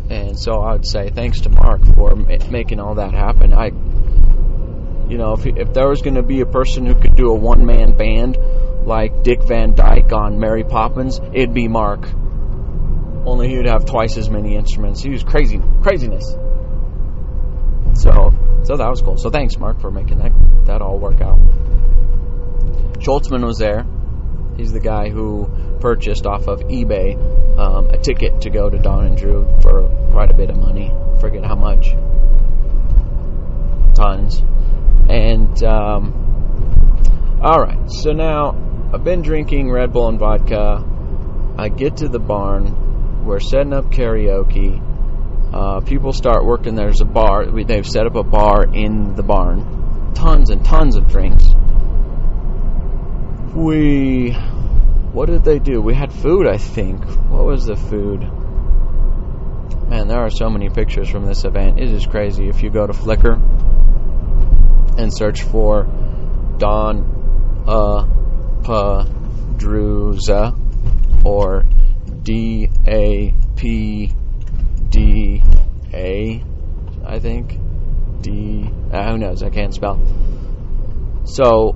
and 0.10 0.40
so 0.40 0.62
I 0.62 0.74
would 0.74 0.88
say 0.88 1.10
thanks 1.10 1.42
to 1.42 1.50
Mark 1.50 1.86
for 1.96 2.16
making 2.16 2.80
all 2.80 2.96
that 2.96 3.14
happen. 3.14 3.54
I, 3.54 3.68
you 5.10 5.18
know, 5.18 5.34
if 5.34 5.46
if 5.46 5.74
there 5.74 5.90
was 5.90 6.02
going 6.02 6.16
to 6.16 6.24
be 6.24 6.42
a 6.42 6.46
person 6.46 6.86
who 6.86 6.96
could 6.96 7.16
do 7.16 7.32
a 7.32 7.36
one 7.36 7.66
man 7.66 7.98
band 7.98 8.38
like 8.86 9.24
Dick 9.24 9.44
Van 9.44 9.76
Dyke 9.76 10.14
on 10.14 10.40
Mary 10.40 10.64
Poppins, 10.64 11.20
it'd 11.34 11.54
be 11.54 11.68
Mark. 11.68 12.08
Only 13.26 13.50
he 13.50 13.58
would 13.58 13.68
have 13.68 13.86
twice 13.86 14.18
as 14.18 14.30
many 14.30 14.56
instruments. 14.56 15.04
He 15.04 15.10
was 15.10 15.24
crazy, 15.24 15.60
craziness. 15.82 16.26
So, 17.96 18.32
so 18.64 18.78
that 18.78 18.90
was 18.90 19.02
cool. 19.02 19.18
So 19.18 19.30
thanks, 19.30 19.58
Mark, 19.58 19.82
for 19.82 19.92
making 19.92 20.20
that 20.20 20.32
that 20.66 20.82
all 20.82 20.98
work 21.00 21.20
out. 21.20 21.40
Schultzman 23.00 23.46
was 23.46 23.58
there. 23.58 23.86
He's 24.58 24.74
the 24.74 24.80
guy 24.80 25.10
who 25.10 25.48
purchased 25.80 26.26
off 26.26 26.48
of 26.48 26.62
eBay 26.62 27.16
um, 27.60 27.92
a 27.92 27.98
ticket 28.00 28.42
to 28.42 28.50
go 28.50 28.70
to 28.70 28.78
Dawn 28.80 29.06
and 29.06 29.16
Drew 29.16 29.46
for 29.62 29.88
quite 30.12 30.32
a 30.32 30.34
bit 30.34 30.50
of 30.50 30.58
money. 30.58 30.92
Forget 31.22 31.46
how 31.46 31.56
much. 31.56 31.92
Tons. 33.94 34.42
And 35.10 35.64
um, 35.64 37.40
all 37.42 37.62
right, 37.62 37.80
so 37.88 38.14
now 38.14 38.90
I've 38.94 39.04
been 39.04 39.22
drinking 39.22 39.72
Red 39.72 39.94
Bull 39.94 40.10
and 40.10 40.18
vodka. 40.18 40.84
I 41.58 41.70
get 41.70 41.98
to 41.98 42.08
the 42.08 42.20
barn. 42.20 43.26
We're 43.26 43.40
setting 43.40 43.74
up 43.74 43.86
karaoke. 43.86 44.84
Uh, 45.54 45.82
people 45.82 46.14
start 46.14 46.46
working. 46.46 46.74
There's 46.74 47.02
a 47.02 47.06
bar. 47.06 47.46
They've 47.46 47.88
set 47.88 48.08
up 48.08 48.16
a 48.16 48.24
bar 48.24 48.64
in 48.64 49.16
the 49.16 49.24
barn. 49.24 50.14
Tons 50.16 50.50
and 50.50 50.66
tons 50.66 50.96
of 50.96 51.08
drinks 51.08 51.46
we 53.58 54.38
what 55.18 55.30
did 55.30 55.44
they 55.44 55.58
do? 55.58 55.82
We 55.82 55.96
had 55.96 56.14
food, 56.14 56.46
I 56.46 56.60
think. 56.60 57.04
What 57.32 57.44
was 57.44 57.66
the 57.66 57.76
food? 57.76 58.22
Man, 59.90 60.08
there 60.08 60.20
are 60.20 60.30
so 60.30 60.48
many 60.48 60.70
pictures 60.70 61.10
from 61.10 61.26
this 61.26 61.44
event. 61.44 61.80
It 61.80 61.90
is 61.90 62.06
crazy. 62.06 62.48
If 62.50 62.62
you 62.62 62.70
go 62.70 62.86
to 62.86 62.94
Flickr 62.94 63.34
and 65.00 65.12
search 65.12 65.42
for 65.42 65.86
Dawn 66.60 67.66
uh 67.68 68.06
or 71.26 71.66
D 72.22 72.70
A 72.86 73.34
P 73.56 74.14
D 74.90 75.42
A, 75.96 76.44
I 77.04 77.20
think. 77.20 77.60
D. 78.22 78.70
Uh, 78.92 79.12
who 79.12 79.18
knows? 79.18 79.42
I 79.42 79.50
can't 79.50 79.74
spell. 79.74 80.00
So 81.26 81.76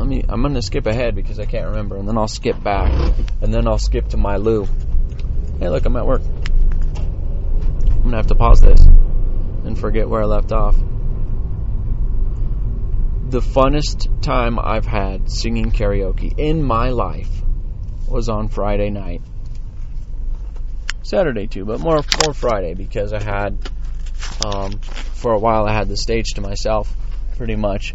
let 0.00 0.08
me. 0.08 0.24
I'm 0.26 0.40
gonna 0.40 0.62
skip 0.62 0.86
ahead 0.86 1.14
because 1.14 1.38
I 1.38 1.44
can't 1.44 1.66
remember, 1.66 1.98
and 1.98 2.08
then 2.08 2.16
I'll 2.16 2.26
skip 2.26 2.60
back, 2.62 2.90
and 3.42 3.52
then 3.52 3.68
I'll 3.68 3.78
skip 3.78 4.08
to 4.08 4.16
my 4.16 4.38
loo. 4.38 4.66
Hey, 5.58 5.68
look, 5.68 5.84
I'm 5.84 5.94
at 5.96 6.06
work. 6.06 6.22
I'm 6.24 8.04
gonna 8.04 8.16
have 8.16 8.28
to 8.28 8.34
pause 8.34 8.62
this 8.62 8.80
and 8.80 9.78
forget 9.78 10.08
where 10.08 10.22
I 10.22 10.24
left 10.24 10.52
off. 10.52 10.74
The 13.28 13.40
funnest 13.40 14.22
time 14.22 14.58
I've 14.58 14.86
had 14.86 15.30
singing 15.30 15.70
karaoke 15.70 16.36
in 16.38 16.62
my 16.62 16.88
life 16.88 17.42
was 18.08 18.30
on 18.30 18.48
Friday 18.48 18.88
night. 18.88 19.20
Saturday 21.02 21.46
too, 21.46 21.66
but 21.66 21.78
more 21.78 22.00
more 22.24 22.32
Friday 22.32 22.72
because 22.72 23.12
I 23.12 23.22
had 23.22 23.58
um, 24.46 24.78
for 24.78 25.34
a 25.34 25.38
while 25.38 25.66
I 25.66 25.74
had 25.74 25.88
the 25.88 25.96
stage 25.98 26.32
to 26.36 26.40
myself, 26.40 26.90
pretty 27.36 27.56
much. 27.56 27.94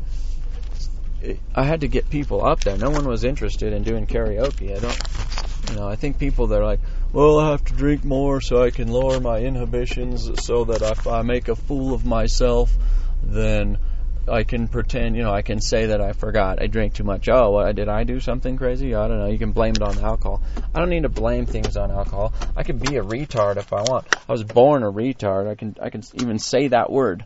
I 1.55 1.63
had 1.63 1.81
to 1.81 1.87
get 1.87 2.09
people 2.09 2.45
up 2.45 2.61
there. 2.61 2.77
No 2.77 2.89
one 2.89 3.07
was 3.07 3.23
interested 3.23 3.73
in 3.73 3.83
doing 3.83 4.07
karaoke. 4.07 4.75
I 4.75 4.79
don't, 4.79 5.69
you 5.69 5.75
know, 5.75 5.87
I 5.87 5.95
think 5.95 6.19
people 6.19 6.47
that 6.47 6.61
are 6.61 6.65
like, 6.65 6.81
well, 7.13 7.39
I 7.39 7.51
have 7.51 7.63
to 7.65 7.73
drink 7.73 8.03
more 8.03 8.41
so 8.41 8.61
I 8.61 8.71
can 8.71 8.87
lower 8.87 9.19
my 9.19 9.39
inhibitions, 9.39 10.29
so 10.45 10.65
that 10.65 10.81
if 10.81 11.07
I 11.07 11.21
make 11.21 11.47
a 11.47 11.55
fool 11.55 11.93
of 11.93 12.05
myself, 12.05 12.71
then 13.23 13.77
I 14.27 14.43
can 14.43 14.67
pretend, 14.67 15.15
you 15.15 15.23
know, 15.23 15.31
I 15.31 15.43
can 15.43 15.61
say 15.61 15.87
that 15.87 16.01
I 16.01 16.13
forgot. 16.13 16.61
I 16.61 16.67
drank 16.67 16.93
too 16.95 17.03
much. 17.03 17.29
Oh, 17.29 17.51
what, 17.51 17.75
did 17.75 17.89
I 17.89 18.03
do 18.03 18.19
something 18.19 18.57
crazy? 18.57 18.95
I 18.95 19.07
don't 19.07 19.19
know. 19.19 19.27
You 19.27 19.37
can 19.37 19.51
blame 19.51 19.75
it 19.75 19.81
on 19.83 19.99
alcohol. 19.99 20.41
I 20.73 20.79
don't 20.79 20.89
need 20.89 21.03
to 21.03 21.09
blame 21.09 21.45
things 21.45 21.77
on 21.77 21.91
alcohol. 21.91 22.33
I 22.55 22.63
can 22.63 22.77
be 22.77 22.97
a 22.97 23.03
retard 23.03 23.57
if 23.57 23.71
I 23.71 23.81
want. 23.83 24.07
I 24.27 24.31
was 24.31 24.43
born 24.43 24.83
a 24.83 24.91
retard. 24.91 25.47
I 25.47 25.55
can 25.55 25.75
I 25.81 25.89
can 25.89 26.03
even 26.15 26.39
say 26.39 26.69
that 26.69 26.91
word. 26.91 27.25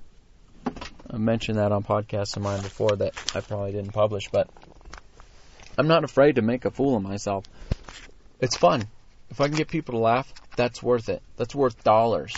I 1.12 1.18
mentioned 1.18 1.58
that 1.58 1.72
on 1.72 1.84
podcasts 1.84 2.38
of 2.38 2.44
mine 2.44 2.62
before 2.62 2.96
that 2.98 3.14
I 3.34 3.42
probably 3.42 3.72
didn't 3.72 3.94
publish, 3.94 4.30
but 4.32 4.48
I'm 5.78 5.88
not 5.88 6.04
afraid 6.04 6.36
to 6.36 6.42
make 6.42 6.66
a 6.66 6.72
fool 6.72 6.96
of 6.98 7.04
myself. 7.04 7.46
It's 8.40 8.56
fun. 8.56 8.88
If 9.32 9.42
I 9.42 9.48
can 9.48 9.58
get 9.58 9.68
people 9.68 9.94
to 9.94 10.00
laugh, 10.00 10.32
that's 10.56 10.84
worth 10.84 11.10
it. 11.10 11.22
That's 11.38 11.56
worth 11.56 11.84
dollars 11.84 12.34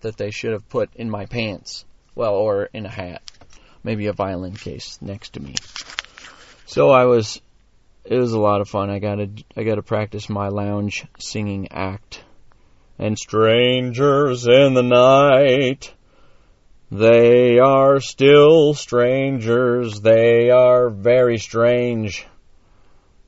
that 0.00 0.16
they 0.16 0.30
should 0.30 0.52
have 0.52 0.68
put 0.68 0.94
in 0.94 1.10
my 1.10 1.26
pants. 1.26 1.84
Well, 2.14 2.34
or 2.34 2.64
in 2.72 2.86
a 2.86 2.90
hat. 2.90 3.22
Maybe 3.82 4.06
a 4.06 4.12
violin 4.12 4.54
case 4.54 4.98
next 5.00 5.34
to 5.34 5.40
me. 5.40 5.54
So 6.66 6.90
I 6.90 7.04
was 7.04 7.40
it 8.04 8.16
was 8.16 8.32
a 8.32 8.40
lot 8.40 8.60
of 8.60 8.68
fun. 8.68 8.88
I 8.88 8.98
got 8.98 9.16
to 9.16 9.28
I 9.56 9.62
got 9.64 9.74
to 9.74 9.82
practice 9.82 10.28
my 10.28 10.48
lounge 10.48 11.04
singing 11.18 11.68
act. 11.70 12.22
And 12.98 13.18
strangers 13.18 14.46
in 14.46 14.72
the 14.72 14.82
night 14.82 15.92
they 16.90 17.58
are 17.58 18.00
still 18.00 18.74
strangers. 18.74 20.00
They 20.00 20.50
are 20.50 20.88
very 20.88 21.38
strange. 21.38 22.26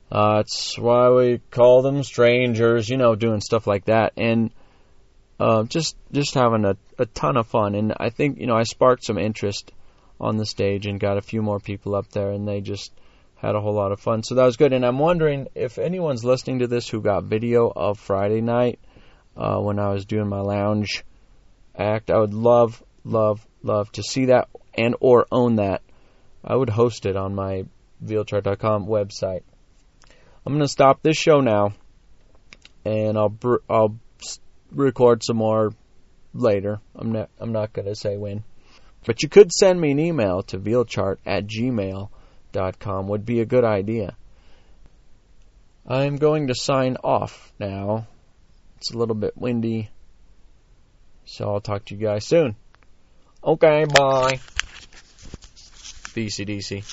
That's 0.09 0.77
why 0.77 1.09
we 1.09 1.41
call 1.51 1.81
them 1.81 2.03
strangers, 2.03 2.89
you 2.89 2.97
know, 2.97 3.15
doing 3.15 3.41
stuff 3.41 3.67
like 3.67 3.85
that. 3.85 4.13
And 4.17 4.51
uh, 5.39 5.63
just 5.63 5.95
just 6.11 6.33
having 6.33 6.65
a, 6.65 6.75
a 6.97 7.05
ton 7.05 7.37
of 7.37 7.47
fun. 7.47 7.75
And 7.75 7.93
I 7.97 8.09
think 8.09 8.39
you 8.39 8.47
know 8.47 8.55
I 8.55 8.63
sparked 8.63 9.05
some 9.05 9.17
interest 9.17 9.71
on 10.19 10.37
the 10.37 10.45
stage 10.45 10.85
and 10.85 10.99
got 10.99 11.17
a 11.17 11.21
few 11.21 11.41
more 11.41 11.59
people 11.59 11.95
up 11.95 12.09
there, 12.09 12.31
and 12.31 12.47
they 12.47 12.61
just 12.61 12.91
had 13.35 13.55
a 13.55 13.61
whole 13.61 13.73
lot 13.73 13.91
of 13.91 14.01
fun. 14.01 14.23
So 14.23 14.35
that 14.35 14.45
was 14.45 14.57
good. 14.57 14.73
And 14.73 14.85
I'm 14.85 14.99
wondering 14.99 15.47
if 15.55 15.77
anyone's 15.77 16.25
listening 16.25 16.59
to 16.59 16.67
this 16.67 16.89
who 16.89 17.01
got 17.01 17.23
video 17.23 17.71
of 17.73 17.97
Friday 17.97 18.41
night 18.41 18.79
uh, 19.37 19.59
when 19.59 19.79
I 19.79 19.93
was 19.93 20.05
doing 20.05 20.27
my 20.27 20.41
lounge 20.41 21.05
act. 21.77 22.11
I 22.11 22.17
would 22.17 22.33
love, 22.33 22.83
love, 23.05 23.45
love 23.63 23.91
to 23.93 24.03
see 24.03 24.25
that 24.25 24.49
and 24.73 24.95
or 24.99 25.25
own 25.31 25.55
that. 25.55 25.81
I 26.43 26.55
would 26.55 26.69
host 26.69 27.05
it 27.05 27.15
on 27.15 27.35
my 27.35 27.65
vealchart.com 28.03 28.87
website. 28.87 29.43
I'm 30.45 30.53
going 30.53 30.59
to 30.59 30.67
stop 30.67 31.01
this 31.01 31.17
show 31.17 31.41
now, 31.41 31.73
and 32.85 33.17
I'll 33.17 33.29
br- 33.29 33.63
I'll 33.69 33.99
record 34.71 35.23
some 35.23 35.37
more 35.37 35.73
later. 36.33 36.79
I'm 36.95 37.11
not 37.11 37.29
I'm 37.39 37.51
not 37.51 37.73
gonna 37.73 37.95
say 37.95 38.17
when. 38.17 38.43
But 39.05 39.23
you 39.23 39.29
could 39.29 39.51
send 39.51 39.79
me 39.79 39.91
an 39.91 39.99
email 39.99 40.43
to 40.43 40.59
vealchart 40.59 41.17
at 41.25 41.47
gmail.com 41.47 43.07
would 43.07 43.25
be 43.25 43.39
a 43.39 43.45
good 43.45 43.63
idea. 43.63 44.15
I'm 45.87 46.17
going 46.17 46.47
to 46.47 46.55
sign 46.55 46.97
off 47.03 47.51
now. 47.59 48.07
It's 48.77 48.91
a 48.91 48.97
little 48.97 49.15
bit 49.15 49.37
windy. 49.37 49.89
So 51.25 51.53
I'll 51.53 51.61
talk 51.61 51.85
to 51.85 51.95
you 51.95 52.01
guys 52.01 52.25
soon. 52.25 52.55
Okay, 53.43 53.85
bye. 53.85 54.43
BCDC. 56.13 56.85